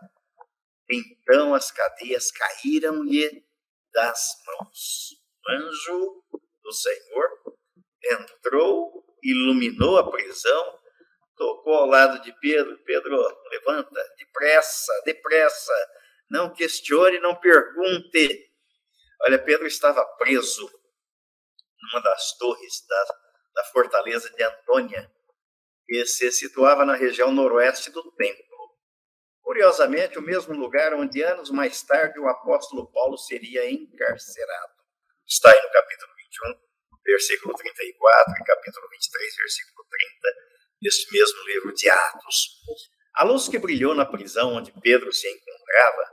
Então 0.89 1.53
as 1.53 1.71
cadeias 1.71 2.31
caíram-lhe 2.31 3.45
das 3.93 4.35
mãos. 4.45 5.09
O 5.45 5.51
anjo 5.51 6.23
do 6.63 6.71
Senhor 6.71 7.29
entrou, 8.03 9.03
iluminou 9.23 9.97
a 9.97 10.11
prisão, 10.11 10.79
tocou 11.35 11.73
ao 11.73 11.87
lado 11.87 12.21
de 12.21 12.31
Pedro: 12.39 12.77
Pedro, 12.83 13.17
levanta, 13.51 14.15
depressa, 14.17 14.93
depressa 15.05 15.73
não 16.29 16.53
questione, 16.53 17.19
não 17.19 17.35
pergunte. 17.35 18.51
Olha, 19.21 19.43
Pedro 19.43 19.67
estava 19.67 20.05
preso 20.17 20.69
numa 21.81 22.01
das 22.01 22.37
torres 22.37 22.85
da, 22.87 23.05
da 23.55 23.63
fortaleza 23.65 24.29
de 24.31 24.43
Antônia, 24.43 25.11
que 25.85 26.05
se 26.05 26.31
situava 26.31 26.85
na 26.85 26.95
região 26.95 27.31
noroeste 27.31 27.91
do 27.91 28.11
templo. 28.13 28.43
Curiosamente, 29.41 30.17
o 30.17 30.23
mesmo 30.23 30.53
lugar 30.55 30.93
onde 30.95 31.21
anos 31.21 31.51
mais 31.51 31.83
tarde 31.83 32.19
o 32.19 32.27
apóstolo 32.27 32.91
Paulo 32.91 33.17
seria 33.17 33.69
encarcerado. 33.69 34.73
Está 35.27 35.51
aí 35.51 35.61
no 35.61 35.71
capítulo 35.71 36.11
21, 36.17 36.59
versículo 37.05 37.53
34, 37.53 38.33
e 38.33 38.43
capítulo 38.43 38.89
23, 38.89 39.35
versículo 39.35 39.87
30, 39.89 40.29
deste 40.81 41.13
mesmo 41.13 41.43
livro 41.45 41.73
de 41.73 41.89
Atos. 41.89 42.47
A 43.15 43.23
luz 43.23 43.47
que 43.47 43.59
brilhou 43.59 43.93
na 43.93 44.05
prisão 44.05 44.55
onde 44.55 44.73
Pedro 44.81 45.13
se 45.13 45.27
encontrava 45.27 46.03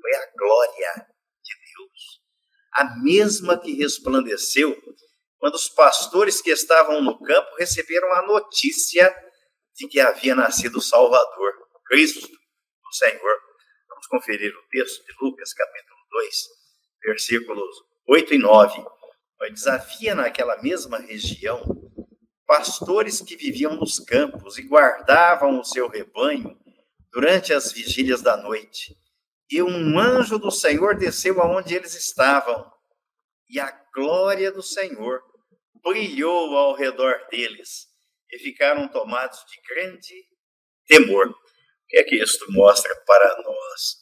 foi 0.00 0.14
a 0.14 0.30
glória 0.38 0.92
de 1.42 1.54
Deus, 1.54 2.22
a 2.72 3.02
mesma 3.02 3.60
que 3.60 3.74
resplandeceu 3.74 4.80
quando 5.40 5.54
os 5.54 5.70
pastores 5.70 6.42
que 6.42 6.50
estavam 6.50 7.00
no 7.00 7.18
campo 7.18 7.56
receberam 7.58 8.12
a 8.12 8.26
notícia 8.26 9.12
de 9.74 9.88
que 9.88 9.98
havia 9.98 10.34
nascido 10.34 10.76
o 10.76 10.82
Salvador, 10.82 11.52
Cristo, 11.86 12.28
o 12.28 12.94
Senhor. 12.94 13.38
Vamos 13.88 14.06
conferir 14.06 14.54
o 14.54 14.68
texto 14.68 15.02
de 15.06 15.12
Lucas, 15.20 15.54
capítulo 15.54 15.98
2, 16.10 16.36
versículos 17.04 17.70
8 18.06 18.34
e 18.34 18.38
9. 18.38 18.84
Mas 19.40 19.66
havia 19.66 20.14
naquela 20.14 20.60
mesma 20.62 20.98
região 20.98 21.64
pastores 22.46 23.22
que 23.22 23.34
viviam 23.34 23.76
nos 23.76 23.98
campos 23.98 24.58
e 24.58 24.62
guardavam 24.62 25.58
o 25.58 25.64
seu 25.64 25.88
rebanho 25.88 26.54
durante 27.10 27.54
as 27.54 27.72
vigílias 27.72 28.20
da 28.20 28.36
noite. 28.36 28.94
E 29.50 29.62
um 29.62 29.98
anjo 29.98 30.38
do 30.38 30.50
Senhor 30.50 30.96
desceu 30.96 31.40
aonde 31.40 31.74
eles 31.74 31.94
estavam, 31.94 32.70
e 33.48 33.58
a 33.58 33.70
glória 33.94 34.52
do 34.52 34.62
Senhor 34.62 35.29
brilhou 35.82 36.56
ao 36.56 36.74
redor 36.74 37.26
deles, 37.30 37.86
e 38.32 38.38
ficaram 38.38 38.88
tomados 38.88 39.38
de 39.46 39.74
grande 39.74 40.14
temor. 40.86 41.28
O 41.28 41.34
que 41.88 41.98
é 41.98 42.04
que 42.04 42.16
isto 42.16 42.46
mostra 42.52 42.94
para 43.06 43.42
nós? 43.42 43.96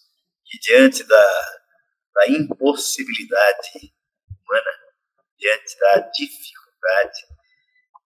Que 0.44 0.58
diante 0.58 1.04
da, 1.04 1.58
da 2.14 2.28
impossibilidade 2.28 3.92
humana, 4.28 4.70
diante 5.38 5.78
da 5.78 5.98
dificuldade, 6.10 7.26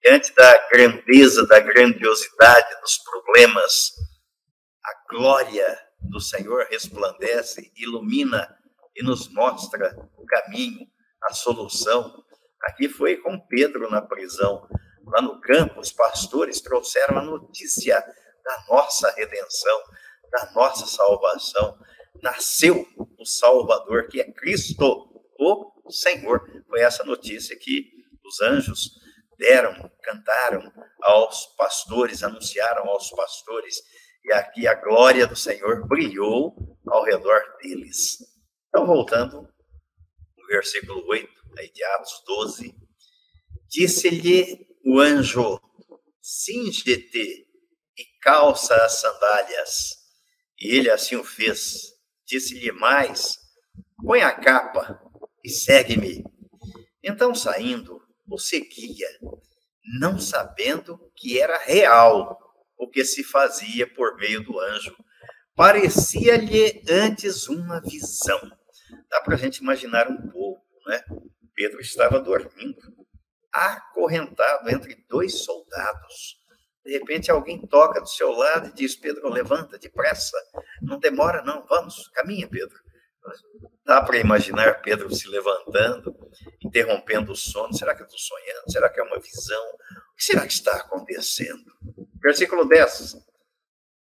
diante 0.02 0.34
da 0.34 0.68
grandeza, 0.68 1.46
da 1.46 1.60
grandiosidade 1.60 2.80
dos 2.80 2.98
problemas, 2.98 3.92
a 4.84 5.08
glória 5.08 5.90
do 6.00 6.20
Senhor 6.20 6.66
resplandece, 6.70 7.72
ilumina 7.76 8.58
e 8.96 9.02
nos 9.02 9.28
mostra 9.28 9.94
o 10.16 10.24
caminho, 10.26 10.86
a 11.22 11.34
solução. 11.34 12.24
Aqui 12.62 12.88
foi 12.88 13.16
com 13.16 13.40
Pedro 13.46 13.90
na 13.90 14.02
prisão. 14.02 14.68
Lá 15.06 15.22
no 15.22 15.40
campo, 15.40 15.80
os 15.80 15.92
pastores 15.92 16.60
trouxeram 16.60 17.18
a 17.18 17.22
notícia 17.22 17.98
da 18.44 18.64
nossa 18.68 19.10
redenção, 19.12 19.80
da 20.30 20.50
nossa 20.52 20.86
salvação. 20.86 21.78
Nasceu 22.22 22.86
o 23.18 23.24
Salvador, 23.24 24.08
que 24.08 24.20
é 24.20 24.32
Cristo, 24.32 25.08
o 25.38 25.90
Senhor. 25.90 26.44
Foi 26.68 26.80
essa 26.80 27.02
notícia 27.04 27.56
que 27.58 27.90
os 28.24 28.40
anjos 28.40 29.00
deram, 29.40 29.90
cantaram 30.02 30.70
aos 31.02 31.46
pastores, 31.56 32.22
anunciaram 32.22 32.86
aos 32.88 33.10
pastores, 33.10 33.82
e 34.22 34.32
aqui 34.34 34.68
a 34.68 34.74
glória 34.74 35.26
do 35.26 35.34
Senhor 35.34 35.88
brilhou 35.88 36.54
ao 36.86 37.02
redor 37.04 37.42
deles. 37.62 38.18
Então, 38.68 38.86
voltando, 38.86 39.48
no 40.36 40.46
versículo 40.46 41.02
8, 41.08 41.28
aí 41.28 41.30
de 41.30 41.39
Atos 41.94 42.22
12, 42.26 42.74
disse-lhe 43.68 44.66
o 44.84 44.98
anjo: 44.98 45.60
Singe-te 46.20 47.46
e 47.98 48.04
calça 48.20 48.74
as 48.76 49.00
sandálias. 49.00 50.00
E 50.58 50.74
ele 50.76 50.90
assim 50.90 51.16
o 51.16 51.24
fez. 51.24 51.92
Disse-lhe 52.26 52.72
mais: 52.72 53.38
Põe 54.04 54.22
a 54.22 54.32
capa 54.32 55.00
e 55.44 55.48
segue-me. 55.48 56.22
Então, 57.02 57.34
saindo, 57.34 58.00
o 58.28 58.38
seguia, 58.38 59.08
não 59.98 60.18
sabendo 60.18 61.10
que 61.16 61.40
era 61.40 61.58
real 61.58 62.38
o 62.78 62.88
que 62.88 63.04
se 63.04 63.24
fazia 63.24 63.86
por 63.92 64.16
meio 64.16 64.42
do 64.42 64.58
anjo. 64.58 64.96
Parecia-lhe 65.54 66.82
antes 66.88 67.48
uma 67.48 67.80
visão. 67.80 68.40
Dá 69.10 69.20
para 69.22 69.34
a 69.34 69.38
gente 69.38 69.58
imaginar 69.58 70.08
um 70.08 70.30
pouco, 70.30 70.64
né? 70.86 71.02
Pedro 71.60 71.78
estava 71.82 72.18
dormindo, 72.18 72.80
acorrentado 73.52 74.70
entre 74.70 74.94
dois 75.10 75.44
soldados. 75.44 76.38
De 76.82 76.90
repente 76.92 77.30
alguém 77.30 77.60
toca 77.66 78.00
do 78.00 78.08
seu 78.08 78.30
lado 78.30 78.68
e 78.68 78.72
diz: 78.72 78.96
Pedro, 78.96 79.28
levanta 79.28 79.78
depressa, 79.78 80.38
não 80.80 80.98
demora, 80.98 81.42
não, 81.42 81.66
vamos, 81.66 82.08
caminha, 82.14 82.48
Pedro. 82.48 82.78
Dá 83.84 84.00
para 84.00 84.16
imaginar 84.16 84.80
Pedro 84.80 85.14
se 85.14 85.28
levantando, 85.28 86.16
interrompendo 86.64 87.32
o 87.32 87.36
sono. 87.36 87.74
Será 87.74 87.94
que 87.94 88.00
eu 88.00 88.06
estou 88.06 88.18
sonhando? 88.18 88.72
Será 88.72 88.88
que 88.88 88.98
é 88.98 89.02
uma 89.02 89.20
visão? 89.20 89.62
O 89.62 90.16
que 90.16 90.24
será 90.24 90.46
que 90.46 90.54
está 90.54 90.76
acontecendo? 90.76 91.70
Versículo 92.22 92.66
10. 92.66 93.16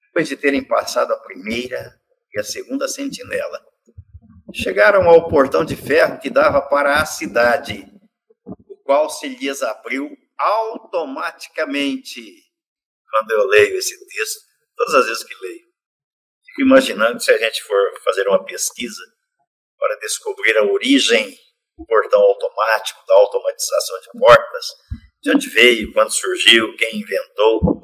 Depois 0.06 0.28
de 0.28 0.36
terem 0.36 0.62
passado 0.62 1.12
a 1.12 1.18
primeira 1.18 2.00
e 2.32 2.38
a 2.38 2.44
segunda 2.44 2.86
sentinela, 2.86 3.60
chegaram 4.54 5.08
ao 5.08 5.28
portão 5.28 5.64
de 5.64 5.76
ferro 5.76 6.18
que 6.18 6.30
dava 6.30 6.60
para 6.62 7.00
a 7.00 7.06
cidade, 7.06 7.86
o 8.44 8.76
qual 8.84 9.08
se 9.10 9.28
lhes 9.28 9.62
abriu 9.62 10.10
automaticamente. 10.38 12.20
Quando 13.10 13.30
eu 13.30 13.46
leio 13.46 13.76
esse 13.76 13.98
texto, 14.06 14.40
todas 14.76 14.94
as 14.94 15.06
vezes 15.06 15.24
que 15.24 15.34
leio, 15.34 15.64
fico 16.46 16.62
imaginando 16.62 17.20
se 17.22 17.30
a 17.30 17.38
gente 17.38 17.62
for 17.62 18.00
fazer 18.04 18.28
uma 18.28 18.44
pesquisa 18.44 19.02
para 19.78 19.96
descobrir 19.96 20.56
a 20.58 20.64
origem 20.64 21.36
do 21.76 21.86
portão 21.86 22.20
automático, 22.20 23.00
da 23.06 23.14
automatização 23.14 24.00
de 24.00 24.18
portas, 24.18 24.66
de 25.22 25.30
onde 25.30 25.48
veio, 25.48 25.92
quando 25.92 26.12
surgiu, 26.12 26.76
quem 26.76 27.00
inventou. 27.00 27.80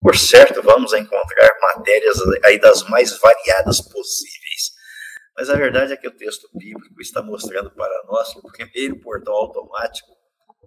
Por 0.00 0.16
certo, 0.16 0.62
vamos 0.62 0.92
encontrar 0.92 1.50
matérias 1.60 2.18
aí 2.44 2.58
das 2.58 2.82
mais 2.84 3.18
variadas 3.18 3.80
possíveis. 3.80 4.45
Mas 5.36 5.50
a 5.50 5.54
verdade 5.54 5.92
é 5.92 5.96
que 5.96 6.08
o 6.08 6.16
texto 6.16 6.48
bíblico 6.54 7.00
está 7.00 7.22
mostrando 7.22 7.70
para 7.70 8.04
nós 8.04 8.32
que 8.32 8.38
o 8.38 8.50
primeiro 8.50 9.00
portão 9.00 9.34
automático 9.34 10.08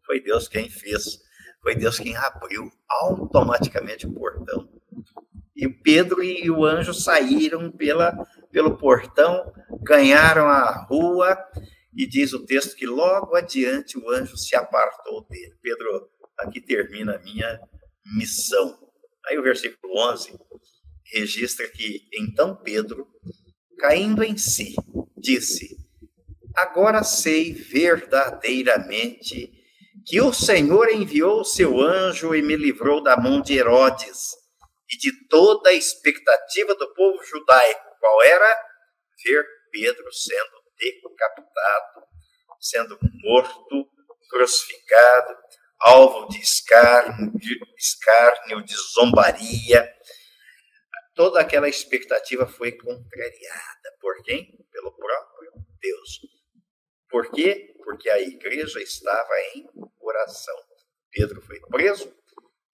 foi 0.05 0.19
Deus 0.19 0.47
quem 0.47 0.69
fez, 0.69 1.19
foi 1.61 1.75
Deus 1.75 1.97
quem 1.99 2.15
abriu 2.15 2.69
automaticamente 2.89 4.05
o 4.07 4.13
portão. 4.13 4.69
E 5.55 5.67
Pedro 5.67 6.23
e 6.23 6.49
o 6.49 6.65
anjo 6.65 6.93
saíram 6.93 7.71
pela, 7.71 8.13
pelo 8.51 8.77
portão, 8.77 9.51
ganharam 9.81 10.47
a 10.47 10.85
rua, 10.85 11.37
e 11.93 12.07
diz 12.07 12.33
o 12.33 12.45
texto 12.45 12.75
que 12.75 12.85
logo 12.85 13.35
adiante 13.35 13.97
o 13.97 14.09
anjo 14.09 14.37
se 14.37 14.55
apartou 14.55 15.25
dele. 15.29 15.55
Pedro, 15.61 16.09
aqui 16.37 16.61
termina 16.61 17.15
a 17.15 17.19
minha 17.19 17.59
missão. 18.15 18.79
Aí 19.27 19.37
o 19.37 19.43
versículo 19.43 19.99
11 20.11 20.39
registra 21.11 21.67
que 21.67 22.07
então 22.13 22.55
Pedro, 22.55 23.07
caindo 23.79 24.23
em 24.23 24.37
si, 24.37 24.75
disse: 25.17 25.77
Agora 26.55 27.03
sei 27.03 27.53
verdadeiramente 27.53 29.51
que 30.05 30.21
o 30.21 30.31
Senhor 30.33 30.89
enviou 30.89 31.41
o 31.41 31.45
seu 31.45 31.79
anjo 31.79 32.35
e 32.35 32.41
me 32.41 32.55
livrou 32.55 33.01
da 33.01 33.15
mão 33.17 33.41
de 33.41 33.57
Herodes 33.57 34.35
e 34.91 34.97
de 34.97 35.27
toda 35.27 35.69
a 35.69 35.73
expectativa 35.73 36.75
do 36.75 36.93
povo 36.93 37.23
judaico. 37.23 37.81
Qual 37.99 38.23
era? 38.23 38.55
Ver 39.23 39.45
Pedro 39.71 40.11
sendo 40.11 40.59
decapitado, 40.79 42.03
sendo 42.59 42.97
morto, 43.23 43.87
crucificado, 44.29 45.35
alvo 45.79 46.27
de 46.29 46.39
escárnio, 46.39 47.31
de, 47.37 47.59
escárnio, 47.77 48.63
de 48.63 48.75
zombaria. 48.93 49.87
Toda 51.19 51.41
aquela 51.41 51.67
expectativa 51.67 52.47
foi 52.47 52.71
contrariada. 52.71 53.91
Por 53.99 54.23
quem? 54.23 54.57
Pelo 54.71 54.89
próprio 54.93 55.51
Deus. 55.81 56.21
Por 57.09 57.29
quê? 57.31 57.75
Porque 57.83 58.09
a 58.09 58.21
igreja 58.21 58.79
estava 58.79 59.29
em 59.53 59.67
oração. 59.99 60.55
Pedro 61.11 61.41
foi 61.41 61.59
preso, 61.59 62.09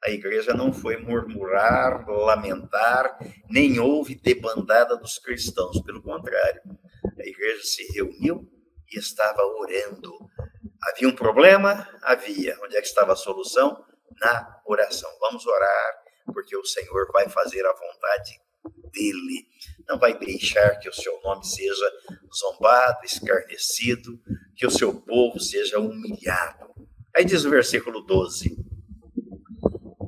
a 0.04 0.12
igreja 0.12 0.54
não 0.54 0.72
foi 0.72 0.96
murmurar, 0.96 2.08
lamentar, 2.08 3.18
nem 3.50 3.80
houve 3.80 4.14
debandada 4.14 4.96
dos 4.96 5.18
cristãos. 5.18 5.82
Pelo 5.82 6.04
contrário, 6.04 6.62
a 7.20 7.28
igreja 7.28 7.64
se 7.64 7.92
reuniu 7.94 8.48
e 8.94 9.00
estava 9.00 9.42
orando. 9.42 10.14
Havia 10.84 11.08
um 11.08 11.16
problema? 11.16 11.90
Havia. 12.04 12.56
Onde 12.62 12.78
é 12.78 12.82
que 12.82 12.88
estava 12.88 13.14
a 13.14 13.16
solução? 13.16 13.84
Na 14.22 14.62
oração. 14.68 15.10
Vamos 15.20 15.48
orar, 15.48 16.05
porque 16.26 16.56
o 16.56 16.66
Senhor 16.66 17.10
vai 17.12 17.30
fazer 17.30 17.66
a 17.66 17.74
vontade 17.74 18.40
dele. 18.92 19.48
Não 19.88 20.00
vai 20.00 20.18
deixar 20.18 20.78
que 20.80 20.90
o 20.90 20.94
seu 20.94 21.20
nome 21.22 21.46
seja 21.46 21.92
zombado, 22.36 23.06
escarnecido, 23.06 24.20
que 24.56 24.66
o 24.66 24.72
seu 24.72 24.94
povo 25.02 25.40
seja 25.40 25.80
humilhado. 25.80 26.74
Aí 27.16 27.24
diz 27.24 27.46
o 27.46 27.50
versículo 27.50 28.02
12: 28.02 28.58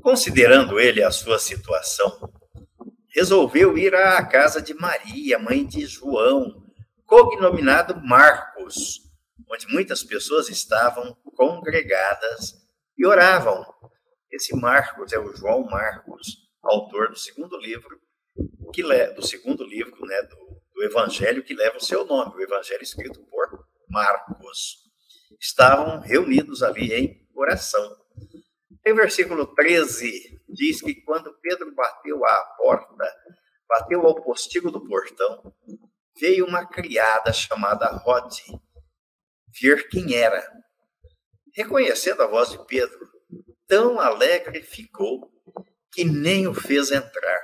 Considerando 0.01 0.79
ele 0.79 1.03
a 1.03 1.11
sua 1.11 1.37
situação, 1.39 2.31
resolveu 3.09 3.77
ir 3.77 3.93
à 3.95 4.23
casa 4.25 4.61
de 4.61 4.73
Maria, 4.73 5.39
mãe 5.39 5.65
de 5.65 5.85
João, 5.85 6.63
cognominado 7.05 8.01
Marcos, 8.01 9.01
onde 9.49 9.67
muitas 9.67 10.03
pessoas 10.03 10.49
estavam 10.49 11.15
congregadas 11.35 12.55
e 12.97 13.05
oravam. 13.05 13.65
Esse 14.31 14.55
Marcos 14.55 15.13
é 15.13 15.19
o 15.19 15.35
João 15.35 15.63
Marcos, 15.63 16.37
autor 16.61 17.09
do 17.09 17.17
segundo 17.17 17.57
livro 17.57 17.99
que 18.73 18.83
do 19.13 19.25
segundo 19.25 19.63
livro, 19.63 20.05
né, 20.05 20.21
do, 20.23 20.61
do 20.73 20.83
Evangelho 20.83 21.43
que 21.43 21.55
leva 21.55 21.77
o 21.77 21.83
seu 21.83 22.05
nome, 22.05 22.35
o 22.35 22.41
Evangelho 22.41 22.83
escrito 22.83 23.19
por 23.25 23.65
Marcos. 23.89 24.83
Estavam 25.39 25.99
reunidos 25.99 26.61
ali 26.61 26.93
em 26.93 27.27
oração. 27.35 27.97
Em 28.85 28.93
versículo 28.93 29.47
13, 29.55 30.41
diz 30.47 30.81
que 30.81 31.01
quando 31.01 31.37
Pedro 31.41 31.73
bateu 31.73 32.23
à 32.25 32.43
porta, 32.57 33.15
bateu 33.67 34.05
ao 34.05 34.21
postigo 34.21 34.71
do 34.71 34.85
portão, 34.85 35.53
veio 36.19 36.45
uma 36.45 36.65
criada 36.65 37.33
chamada 37.33 37.87
Rod 37.87 38.31
ver 39.59 39.89
quem 39.89 40.15
era. 40.15 40.47
Reconhecendo 41.53 42.21
a 42.21 42.27
voz 42.27 42.51
de 42.51 42.63
Pedro, 42.65 43.09
tão 43.67 43.99
alegre 43.99 44.61
ficou 44.61 45.31
que 45.91 46.03
nem 46.03 46.47
o 46.47 46.53
fez 46.53 46.91
entrar, 46.91 47.41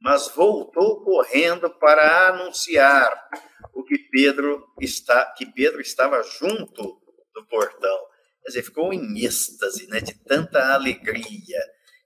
mas 0.00 0.28
voltou 0.28 1.02
correndo 1.02 1.70
para 1.78 2.28
anunciar 2.28 3.28
o 3.74 3.84
que 3.84 3.98
Pedro 3.98 4.64
está 4.80 5.32
que 5.36 5.46
Pedro 5.46 5.80
estava 5.80 6.22
junto 6.22 7.00
do 7.34 7.46
portão. 7.48 7.98
Quer 8.42 8.48
dizer, 8.48 8.62
ficou 8.62 8.92
em 8.92 9.24
êxtase, 9.24 9.86
né, 9.88 10.00
de 10.00 10.14
tanta 10.24 10.72
alegria, 10.72 11.60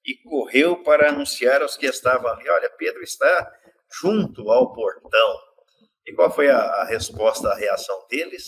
e 0.05 0.16
correu 0.16 0.83
para 0.83 1.09
anunciar 1.09 1.62
aos 1.62 1.77
que 1.77 1.87
estavam 1.87 2.29
ali: 2.31 2.49
olha, 2.49 2.68
Pedro 2.70 3.03
está 3.03 3.53
junto 4.01 4.51
ao 4.51 4.73
portão. 4.73 5.38
E 6.07 6.12
qual 6.12 6.31
foi 6.31 6.51
a, 6.51 6.59
a 6.59 6.85
resposta, 6.85 7.49
a 7.49 7.55
reação 7.55 8.07
deles? 8.11 8.47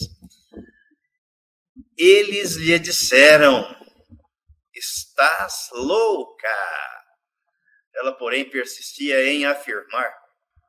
Eles 1.96 2.56
lhe 2.56 2.78
disseram: 2.78 3.64
Estás 4.86 5.68
louca. 5.72 6.56
Ela, 7.96 8.16
porém, 8.16 8.48
persistia 8.48 9.24
em 9.24 9.44
afirmar 9.44 10.16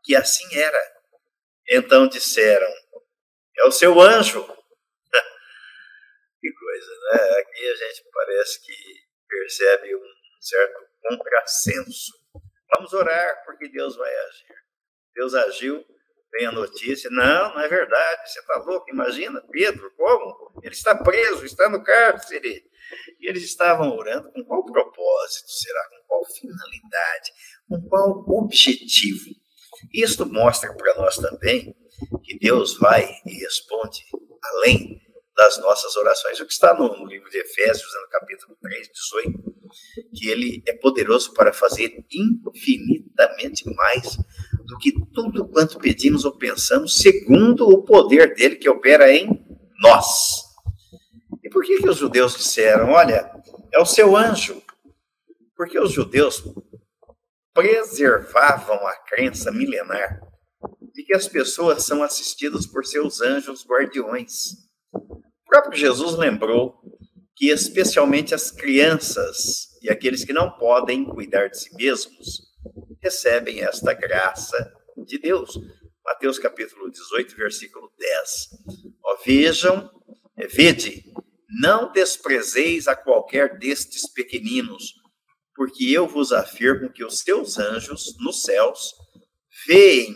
que 0.03 0.15
assim 0.15 0.57
era. 0.57 0.81
Então 1.69 2.07
disseram: 2.07 2.67
É 3.59 3.67
o 3.67 3.71
seu 3.71 4.01
anjo 4.01 4.41
que 6.41 6.51
coisa, 6.51 6.91
né? 7.11 7.39
Aqui 7.39 7.69
a 7.69 7.75
gente 7.75 8.03
parece 8.11 8.65
que 8.65 8.75
percebe 9.27 9.95
um 9.95 10.13
certo 10.41 10.79
contrassenso. 11.01 12.11
Vamos 12.73 12.93
orar 12.93 13.43
porque 13.45 13.69
Deus 13.69 13.95
vai 13.95 14.13
agir. 14.13 14.55
Deus 15.13 15.35
agiu, 15.35 15.85
vem 16.37 16.45
a 16.45 16.51
notícia, 16.51 17.09
não, 17.09 17.53
não 17.53 17.59
é 17.59 17.67
verdade, 17.67 18.29
você 18.29 18.39
está 18.39 18.57
louco, 18.59 18.89
imagina, 18.89 19.41
Pedro, 19.51 19.91
como? 19.97 20.61
Ele 20.61 20.73
está 20.73 20.95
preso, 20.95 21.45
está 21.45 21.67
no 21.67 21.83
cárcere. 21.83 22.63
E 23.19 23.27
eles 23.27 23.43
estavam 23.43 23.95
orando 23.95 24.31
com 24.31 24.45
qual 24.45 24.63
propósito 24.65 25.49
será? 25.49 25.89
Com 25.89 26.07
qual 26.07 26.25
finalidade? 26.25 27.31
Com 27.67 27.81
qual 27.89 28.23
objetivo? 28.29 29.29
Isto 29.93 30.25
mostra 30.25 30.73
para 30.73 30.95
nós 30.95 31.17
também 31.17 31.75
que 32.23 32.39
Deus 32.39 32.77
vai 32.77 33.09
e 33.25 33.33
responde 33.39 34.05
além 34.41 35.01
das 35.35 35.57
nossas 35.59 35.95
orações. 35.95 36.39
O 36.39 36.45
que 36.45 36.53
está 36.53 36.73
no, 36.73 37.05
livro 37.05 37.29
de 37.29 37.37
Efésios, 37.37 37.91
no 38.01 38.09
capítulo 38.09 38.57
3, 38.61 38.89
18, 38.89 39.57
que 40.15 40.29
ele 40.29 40.63
é 40.65 40.73
poderoso 40.73 41.33
para 41.33 41.51
fazer 41.51 42.03
infinitamente 42.11 43.69
mais 43.75 44.17
do 44.67 44.77
que 44.77 44.91
tudo 45.13 45.47
quanto 45.47 45.79
pedimos 45.79 46.25
ou 46.25 46.37
pensamos, 46.37 46.97
segundo 46.97 47.67
o 47.69 47.83
poder 47.83 48.35
dele 48.35 48.57
que 48.57 48.69
opera 48.69 49.09
em 49.09 49.29
nós. 49.79 50.43
E 51.41 51.49
por 51.49 51.63
que, 51.63 51.77
que 51.77 51.89
os 51.89 51.97
judeus 51.97 52.35
disseram, 52.35 52.89
olha, 52.91 53.31
é 53.73 53.79
o 53.79 53.85
seu 53.85 54.15
anjo? 54.15 54.61
Porque 55.55 55.79
os 55.79 55.93
judeus 55.93 56.43
preservavam 57.53 58.85
a 58.85 58.95
crença 59.07 59.51
milenar 59.51 60.19
de 60.93 61.03
que 61.03 61.15
as 61.15 61.29
pessoas 61.29 61.83
são 61.85 62.03
assistidas 62.03 62.67
por 62.67 62.85
seus 62.85 63.21
anjos 63.21 63.65
guardiões. 63.65 64.51
O 64.93 65.21
próprio 65.47 65.79
Jesus 65.79 66.17
lembrou 66.17 66.75
que, 67.37 67.49
especialmente 67.49 68.35
as 68.35 68.51
crianças 68.51 69.69
e 69.81 69.89
aqueles 69.89 70.25
que 70.25 70.33
não 70.33 70.51
podem 70.51 71.05
cuidar 71.05 71.47
de 71.47 71.57
si 71.57 71.73
mesmos, 71.75 72.41
recebem 73.01 73.61
esta 73.61 73.93
graça 73.93 74.73
de 75.05 75.17
Deus. 75.17 75.57
Mateus 76.03 76.39
capítulo 76.39 76.89
18, 76.89 77.35
versículo 77.35 77.91
10. 77.97 78.49
Ó, 79.03 79.17
vejam, 79.25 79.91
é, 80.37 80.47
vede, 80.47 81.03
não 81.61 81.91
desprezeis 81.91 82.87
a 82.87 82.95
qualquer 82.95 83.57
destes 83.57 84.11
pequeninos, 84.11 84.93
porque 85.55 85.85
eu 85.91 86.07
vos 86.07 86.31
afirmo 86.31 86.91
que 86.91 87.03
os 87.03 87.23
teus 87.23 87.57
anjos 87.57 88.15
nos 88.19 88.43
céus 88.43 88.93
veem 89.67 90.13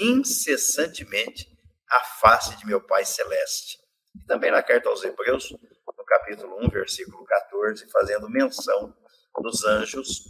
incessantemente 0.00 1.46
a 1.90 2.00
face 2.20 2.56
de 2.56 2.66
meu 2.66 2.80
Pai 2.80 3.04
Celeste. 3.04 3.78
E 4.14 4.24
também 4.26 4.50
na 4.50 4.62
carta 4.62 4.88
aos 4.88 5.02
Hebreus, 5.02 5.50
no 5.50 6.04
capítulo 6.04 6.64
1, 6.64 6.68
versículo 6.70 7.24
14, 7.24 7.90
fazendo 7.90 8.30
menção 8.30 8.94
dos 9.40 9.64
anjos, 9.64 10.24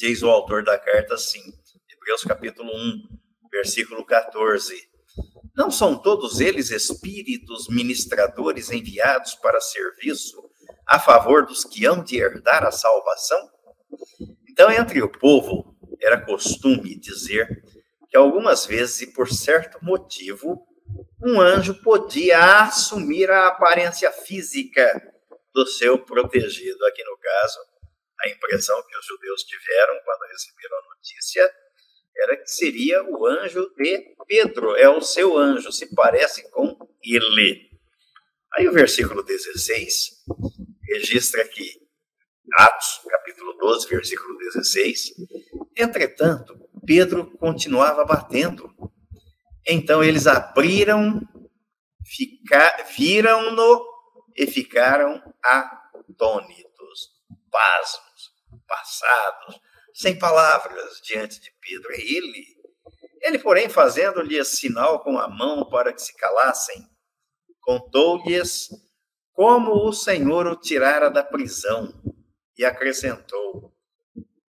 diz 0.00 0.22
o 0.22 0.30
autor 0.30 0.64
da 0.64 0.78
carta 0.78 1.12
assim, 1.12 1.42
Hebreus 1.92 2.24
capítulo 2.24 2.74
1, 2.74 3.02
versículo 3.52 4.02
14. 4.02 4.74
Não 5.54 5.70
são 5.70 5.94
todos 5.94 6.40
eles 6.40 6.70
espíritos 6.70 7.68
ministradores 7.68 8.70
enviados 8.70 9.34
para 9.34 9.60
serviço 9.60 10.42
a 10.86 10.98
favor 10.98 11.44
dos 11.44 11.64
que 11.64 11.84
hão 11.84 12.02
de 12.02 12.16
herdar 12.16 12.64
a 12.64 12.70
salvação? 12.70 13.50
Então, 14.48 14.70
entre 14.70 15.02
o 15.02 15.12
povo, 15.12 15.76
era 16.00 16.24
costume 16.24 16.98
dizer 16.98 17.62
que 18.08 18.16
algumas 18.16 18.64
vezes, 18.64 19.02
e 19.02 19.12
por 19.12 19.28
certo 19.28 19.84
motivo, 19.84 20.66
um 21.22 21.38
anjo 21.38 21.74
podia 21.82 22.62
assumir 22.62 23.30
a 23.30 23.48
aparência 23.48 24.10
física 24.10 25.12
do 25.52 25.66
seu 25.66 25.98
protegido. 25.98 26.86
Aqui 26.86 27.04
no 27.04 27.18
caso, 27.18 27.69
a 28.22 28.28
impressão 28.28 28.82
que 28.86 28.96
os 28.96 29.06
judeus 29.06 29.42
tiveram 29.42 29.98
quando 30.04 30.28
receberam 30.30 30.78
a 30.78 30.94
notícia 30.94 31.54
era 32.16 32.36
que 32.36 32.50
seria 32.50 33.02
o 33.04 33.26
anjo 33.26 33.72
de 33.76 34.14
Pedro, 34.26 34.76
é 34.76 34.88
o 34.88 35.00
seu 35.00 35.38
anjo, 35.38 35.72
se 35.72 35.94
parece 35.94 36.50
com 36.50 36.76
ele. 37.02 37.70
Aí 38.54 38.68
o 38.68 38.72
versículo 38.72 39.22
16 39.22 40.24
registra 40.82 41.42
aqui, 41.42 41.70
Atos, 42.58 43.00
capítulo 43.08 43.56
12, 43.58 43.88
versículo 43.88 44.36
16. 44.38 45.12
Entretanto, 45.76 46.58
Pedro 46.84 47.30
continuava 47.38 48.04
batendo. 48.04 48.70
Então 49.66 50.02
eles 50.02 50.26
abriram, 50.26 51.20
viram-no 52.96 53.84
e 54.36 54.46
ficaram 54.46 55.22
atônitos, 55.42 57.10
pasmos, 57.50 58.09
passados, 58.70 59.60
sem 59.92 60.16
palavras 60.16 61.00
diante 61.02 61.40
de 61.40 61.52
Pedro. 61.60 61.92
É 61.92 62.00
ele. 62.00 62.46
Ele, 63.20 63.38
porém, 63.38 63.68
fazendo-lhes 63.68 64.48
sinal 64.48 65.02
com 65.02 65.18
a 65.18 65.28
mão 65.28 65.68
para 65.68 65.92
que 65.92 66.00
se 66.00 66.16
calassem, 66.16 66.88
contou-lhes 67.60 68.70
como 69.32 69.72
o 69.88 69.92
Senhor 69.92 70.46
o 70.46 70.56
tirara 70.56 71.10
da 71.10 71.24
prisão 71.24 71.92
e 72.56 72.64
acrescentou: 72.64 73.74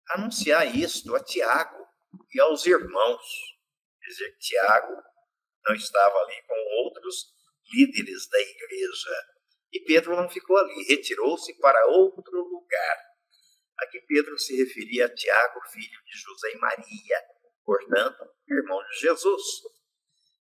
Anunciar 0.09 0.75
isto 0.75 1.15
a 1.15 1.23
Tiago 1.23 1.87
e 2.33 2.39
aos 2.41 2.65
irmãos. 2.65 3.25
Quer 4.01 4.09
dizer, 4.09 4.37
Tiago 4.37 4.93
não 5.65 5.75
estava 5.75 6.15
ali 6.17 6.41
com 6.47 6.83
outros 6.83 7.27
líderes 7.71 8.27
da 8.29 8.39
igreja. 8.39 9.09
E 9.71 9.79
Pedro 9.81 10.15
não 10.15 10.27
ficou 10.27 10.57
ali, 10.57 10.83
retirou-se 10.87 11.53
para 11.59 11.87
outro 11.87 12.43
lugar. 12.43 13.08
Aqui 13.83 14.01
Pedro 14.01 14.37
se 14.37 14.55
referia 14.57 15.05
a 15.05 15.13
Tiago, 15.13 15.61
filho 15.71 16.03
de 16.05 16.17
José 16.17 16.51
e 16.53 16.57
Maria, 16.57 17.23
portanto, 17.63 18.25
irmão 18.47 18.81
de 18.83 18.99
Jesus, 18.99 19.43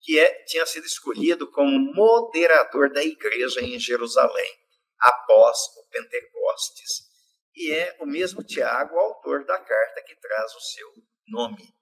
que 0.01 0.19
é, 0.19 0.45
tinha 0.45 0.67
sido 0.67 0.87
escolhido 0.87 1.51
como 1.51 1.79
moderador 1.95 2.93
da 2.93 3.03
igreja 3.03 3.61
em 3.61 3.79
Jerusalém, 3.79 4.53
após 4.99 5.59
o 5.77 5.89
Pentecostes. 5.91 7.09
E 7.55 7.73
é 7.73 7.97
o 8.01 8.07
mesmo 8.07 8.43
Tiago, 8.43 8.99
autor 8.99 9.45
da 9.45 9.59
carta 9.59 10.03
que 10.03 10.17
traz 10.17 10.55
o 10.55 10.61
seu 10.61 10.89
nome. 11.29 11.75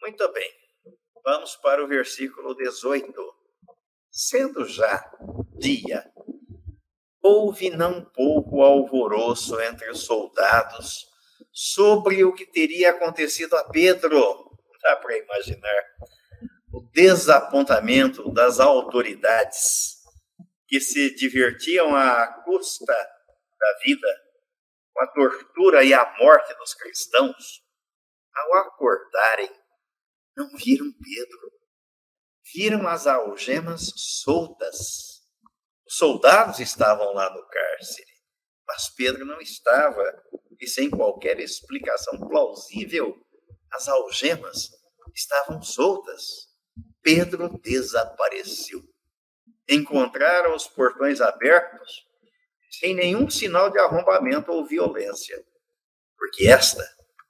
Muito 0.00 0.32
bem, 0.32 0.50
vamos 1.22 1.56
para 1.56 1.84
o 1.84 1.88
versículo 1.88 2.54
18. 2.54 3.12
Sendo 4.10 4.64
já 4.64 5.10
dia, 5.58 6.11
houve 7.22 7.70
não 7.70 8.04
pouco 8.04 8.62
alvoroço 8.62 9.60
entre 9.60 9.90
os 9.90 10.00
soldados 10.00 11.06
sobre 11.52 12.24
o 12.24 12.32
que 12.32 12.46
teria 12.46 12.90
acontecido 12.90 13.54
a 13.56 13.64
Pedro. 13.64 14.50
Dá 14.82 14.96
para 14.96 15.16
imaginar 15.16 15.82
o 16.72 16.80
desapontamento 16.92 18.32
das 18.32 18.58
autoridades 18.58 19.96
que 20.66 20.80
se 20.80 21.14
divertiam 21.14 21.94
à 21.94 22.26
custa 22.44 22.92
da 22.92 23.78
vida 23.84 24.08
com 24.92 25.04
a 25.04 25.06
tortura 25.08 25.84
e 25.84 25.94
a 25.94 26.16
morte 26.18 26.54
dos 26.58 26.74
cristãos 26.74 27.62
ao 28.34 28.54
acordarem, 28.54 29.50
não 30.36 30.48
viram 30.56 30.86
Pedro. 30.92 31.52
Viram 32.54 32.88
as 32.88 33.06
algemas 33.06 33.92
soltas. 33.96 35.11
Os 35.92 35.98
soldados 35.98 36.58
estavam 36.58 37.12
lá 37.12 37.28
no 37.28 37.46
cárcere, 37.46 38.10
mas 38.66 38.88
Pedro 38.88 39.26
não 39.26 39.38
estava. 39.42 40.02
E 40.58 40.66
sem 40.66 40.88
qualquer 40.88 41.38
explicação 41.38 42.18
plausível, 42.18 43.14
as 43.70 43.88
algemas 43.88 44.70
estavam 45.14 45.60
soltas. 45.60 46.48
Pedro 47.02 47.58
desapareceu. 47.58 48.80
Encontraram 49.68 50.56
os 50.56 50.66
portões 50.66 51.20
abertos, 51.20 52.06
sem 52.80 52.94
nenhum 52.94 53.28
sinal 53.28 53.68
de 53.68 53.78
arrombamento 53.78 54.50
ou 54.50 54.66
violência, 54.66 55.44
porque 56.16 56.48
esta 56.48 56.82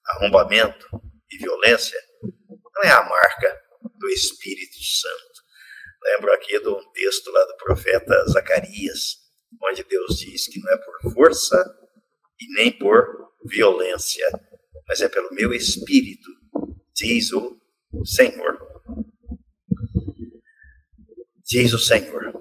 arrombamento 0.07 0.87
e 1.33 1.39
violência 1.39 2.01
não 2.23 2.83
é 2.85 2.93
a 2.93 3.03
marca 3.03 3.61
do 3.83 4.09
Espírito 4.11 4.81
Santo. 4.81 5.32
Lembro 6.05 6.33
aqui 6.33 6.59
de 6.59 6.69
um 6.69 6.93
texto 6.93 7.31
lá 7.31 7.45
do 7.45 7.57
profeta 7.57 8.25
Zacarias, 8.27 9.19
onde 9.63 9.85
Deus 9.85 10.19
diz 10.19 10.49
que 10.49 10.61
não 10.61 10.73
é 10.73 10.77
por 10.79 11.13
força 11.13 11.57
e 12.41 12.55
nem 12.55 12.77
por 12.77 13.33
violência, 13.45 14.27
mas 14.89 15.01
é 15.01 15.09
pelo 15.09 15.33
meu 15.33 15.53
Espírito, 15.55 16.29
diz 16.93 17.33
o 17.33 17.61
Senhor. 18.05 18.59
Diz 21.45 21.73
o 21.73 21.79
Senhor. 21.79 22.33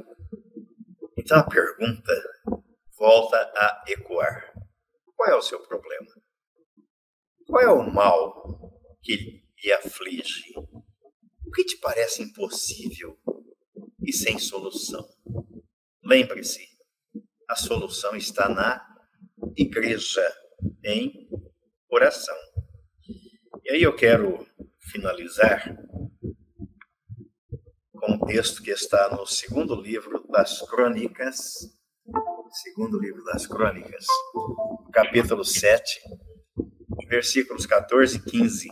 Então 1.17 1.38
a 1.38 1.47
pergunta 1.47 2.13
volta 2.97 3.38
a 3.56 3.84
ecoar: 3.88 4.54
qual 5.15 5.30
é 5.30 5.36
o 5.36 5.41
seu 5.41 5.60
problema? 5.60 6.10
Qual 7.45 7.62
é 7.62 7.69
o 7.69 7.84
mal 7.84 8.74
que 9.04 9.43
lhe 9.63 9.71
aflige? 9.71 10.52
O 10.58 11.52
que 11.54 11.65
te 11.65 11.78
parece 11.78 12.24
impossível 12.24 13.19
e 14.01 14.11
sem 14.11 14.37
solução? 14.39 15.07
Lembre-se, 16.03 16.67
a 17.49 17.55
solução 17.55 18.15
está 18.15 18.49
na 18.49 18.85
igreja, 19.55 20.25
em 20.83 21.29
oração. 21.89 22.35
E 23.63 23.71
aí 23.71 23.83
eu 23.83 23.95
quero 23.95 24.45
finalizar 24.79 25.77
com 27.93 28.13
um 28.13 28.19
texto 28.25 28.63
que 28.63 28.71
está 28.71 29.15
no 29.15 29.25
segundo 29.25 29.75
livro 29.75 30.25
das 30.29 30.61
Crônicas, 30.61 31.69
segundo 32.51 32.99
livro 32.99 33.23
das 33.25 33.45
Crônicas, 33.45 34.05
capítulo 34.91 35.45
7, 35.45 36.01
versículos 37.07 37.65
14 37.65 38.17
e 38.17 38.21
15, 38.23 38.69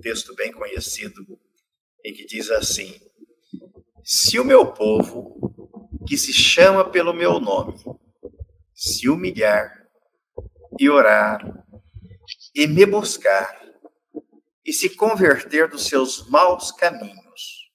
texto 0.00 0.34
bem 0.34 0.52
conhecido, 0.52 1.24
e 2.04 2.12
que 2.12 2.26
diz 2.26 2.50
assim: 2.50 2.98
Se 4.12 4.40
o 4.40 4.44
meu 4.44 4.72
povo, 4.72 5.38
que 6.04 6.18
se 6.18 6.32
chama 6.32 6.90
pelo 6.90 7.14
meu 7.14 7.38
nome, 7.38 7.78
se 8.74 9.08
humilhar 9.08 9.86
e 10.80 10.90
orar 10.90 11.40
e 12.52 12.66
me 12.66 12.84
buscar 12.84 13.64
e 14.66 14.72
se 14.72 14.96
converter 14.96 15.68
dos 15.68 15.86
seus 15.86 16.28
maus 16.28 16.72
caminhos, 16.72 17.70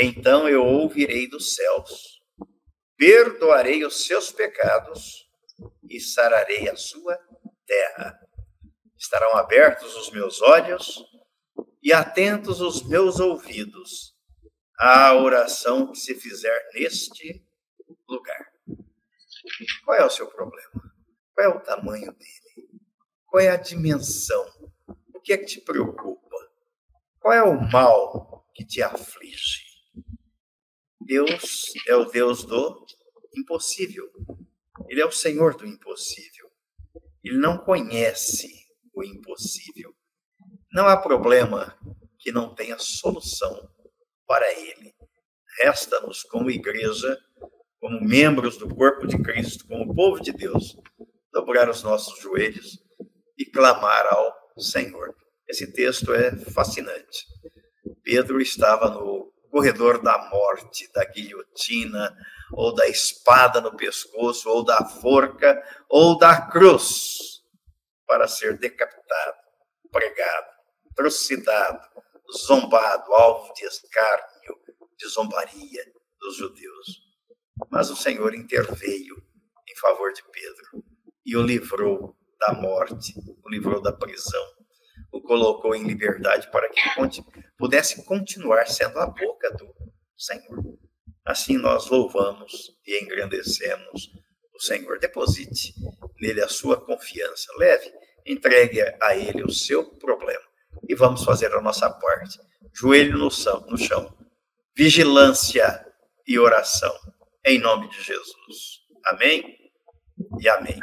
então 0.00 0.48
eu 0.48 0.64
ouvirei 0.64 1.28
dos 1.28 1.54
céus, 1.54 2.22
perdoarei 2.96 3.84
os 3.84 4.06
seus 4.06 4.32
pecados 4.32 5.28
e 5.86 6.00
sararei 6.00 6.66
a 6.70 6.76
sua 6.76 7.18
terra. 7.66 8.18
Estarão 8.96 9.36
abertos 9.36 9.94
os 9.96 10.10
meus 10.12 10.40
olhos 10.40 11.04
e 11.82 11.92
atentos 11.92 12.62
os 12.62 12.82
meus 12.88 13.20
ouvidos 13.20 14.11
à 14.84 15.14
oração 15.14 15.92
que 15.92 15.98
se 15.98 16.12
fizer 16.12 16.70
neste 16.74 17.40
lugar. 18.08 18.52
Qual 19.84 19.96
é 19.96 20.04
o 20.04 20.10
seu 20.10 20.26
problema? 20.26 20.92
Qual 21.32 21.46
é 21.46 21.48
o 21.48 21.60
tamanho 21.60 22.12
dele? 22.12 22.68
Qual 23.24 23.40
é 23.40 23.48
a 23.48 23.56
dimensão? 23.56 24.44
O 25.14 25.20
que 25.20 25.32
é 25.32 25.38
que 25.38 25.46
te 25.46 25.60
preocupa? 25.60 26.36
Qual 27.20 27.32
é 27.32 27.44
o 27.44 27.60
mal 27.70 28.44
que 28.52 28.64
te 28.64 28.82
aflige? 28.82 29.62
Deus 31.00 31.72
é 31.86 31.94
o 31.94 32.06
Deus 32.06 32.44
do 32.44 32.84
impossível. 33.36 34.10
Ele 34.88 35.00
é 35.00 35.06
o 35.06 35.12
Senhor 35.12 35.54
do 35.54 35.64
impossível. 35.64 36.50
Ele 37.22 37.38
não 37.38 37.56
conhece 37.56 38.66
o 38.92 39.04
impossível. 39.04 39.94
Não 40.72 40.88
há 40.88 40.96
problema 40.96 41.78
que 42.18 42.32
não 42.32 42.52
tenha 42.52 42.76
solução 42.80 43.70
para 44.26 44.50
ele. 44.52 44.94
Resta-nos, 45.60 46.22
como 46.24 46.50
igreja, 46.50 47.18
como 47.80 48.00
membros 48.00 48.56
do 48.56 48.74
corpo 48.74 49.06
de 49.06 49.20
Cristo, 49.22 49.66
como 49.66 49.94
povo 49.94 50.20
de 50.20 50.32
Deus, 50.32 50.76
dobrar 51.32 51.68
os 51.68 51.82
nossos 51.82 52.20
joelhos 52.20 52.78
e 53.36 53.44
clamar 53.44 54.06
ao 54.06 54.32
Senhor. 54.58 55.14
Esse 55.48 55.72
texto 55.72 56.14
é 56.14 56.36
fascinante. 56.36 57.26
Pedro 58.02 58.40
estava 58.40 58.88
no 58.88 59.32
corredor 59.50 60.00
da 60.02 60.30
morte, 60.30 60.90
da 60.92 61.04
guilhotina, 61.04 62.16
ou 62.52 62.74
da 62.74 62.88
espada 62.88 63.60
no 63.60 63.76
pescoço, 63.76 64.48
ou 64.48 64.64
da 64.64 64.84
forca, 64.84 65.62
ou 65.88 66.16
da 66.16 66.48
cruz, 66.50 67.42
para 68.06 68.26
ser 68.26 68.58
decapitado, 68.58 69.36
pregado, 69.90 70.46
trucidado, 70.94 71.80
zombado, 72.32 73.12
alvo 73.14 73.52
de 73.54 73.64
escárnio, 73.64 74.58
de 74.96 75.08
zombaria 75.08 75.84
dos 76.20 76.36
judeus. 76.36 77.02
Mas 77.70 77.90
o 77.90 77.96
Senhor 77.96 78.34
interveio 78.34 79.16
em 79.68 79.76
favor 79.76 80.12
de 80.12 80.22
Pedro 80.30 80.84
e 81.24 81.36
o 81.36 81.42
livrou 81.42 82.16
da 82.38 82.54
morte, 82.54 83.14
o 83.44 83.50
livrou 83.50 83.80
da 83.80 83.92
prisão, 83.92 84.44
o 85.12 85.20
colocou 85.20 85.74
em 85.74 85.84
liberdade 85.84 86.50
para 86.50 86.68
que 86.68 86.80
pudesse 87.56 88.04
continuar 88.04 88.66
sendo 88.66 88.98
a 88.98 89.06
boca 89.06 89.50
do 89.52 89.72
Senhor. 90.16 90.78
Assim 91.24 91.56
nós 91.56 91.88
louvamos 91.88 92.76
e 92.86 93.04
engrandecemos 93.04 94.10
o 94.52 94.60
Senhor. 94.60 94.98
Deposite 94.98 95.72
nele 96.20 96.42
a 96.42 96.48
sua 96.48 96.80
confiança. 96.84 97.46
Leve, 97.56 97.92
entregue 98.26 98.80
a 99.00 99.16
ele 99.16 99.44
o 99.44 99.50
seu 99.50 99.84
problema 99.96 100.51
e 100.88 100.94
vamos 100.94 101.24
fazer 101.24 101.52
a 101.54 101.60
nossa 101.60 101.90
parte. 101.90 102.38
Joelho 102.74 103.18
no 103.18 103.30
chão, 103.30 103.64
no 103.68 103.76
chão. 103.76 104.14
vigilância 104.74 105.86
e 106.26 106.38
oração, 106.38 106.94
em 107.44 107.58
nome 107.58 107.88
de 107.90 108.02
Jesus. 108.02 108.80
Amém 109.06 109.58
e 110.40 110.48
amém. 110.48 110.78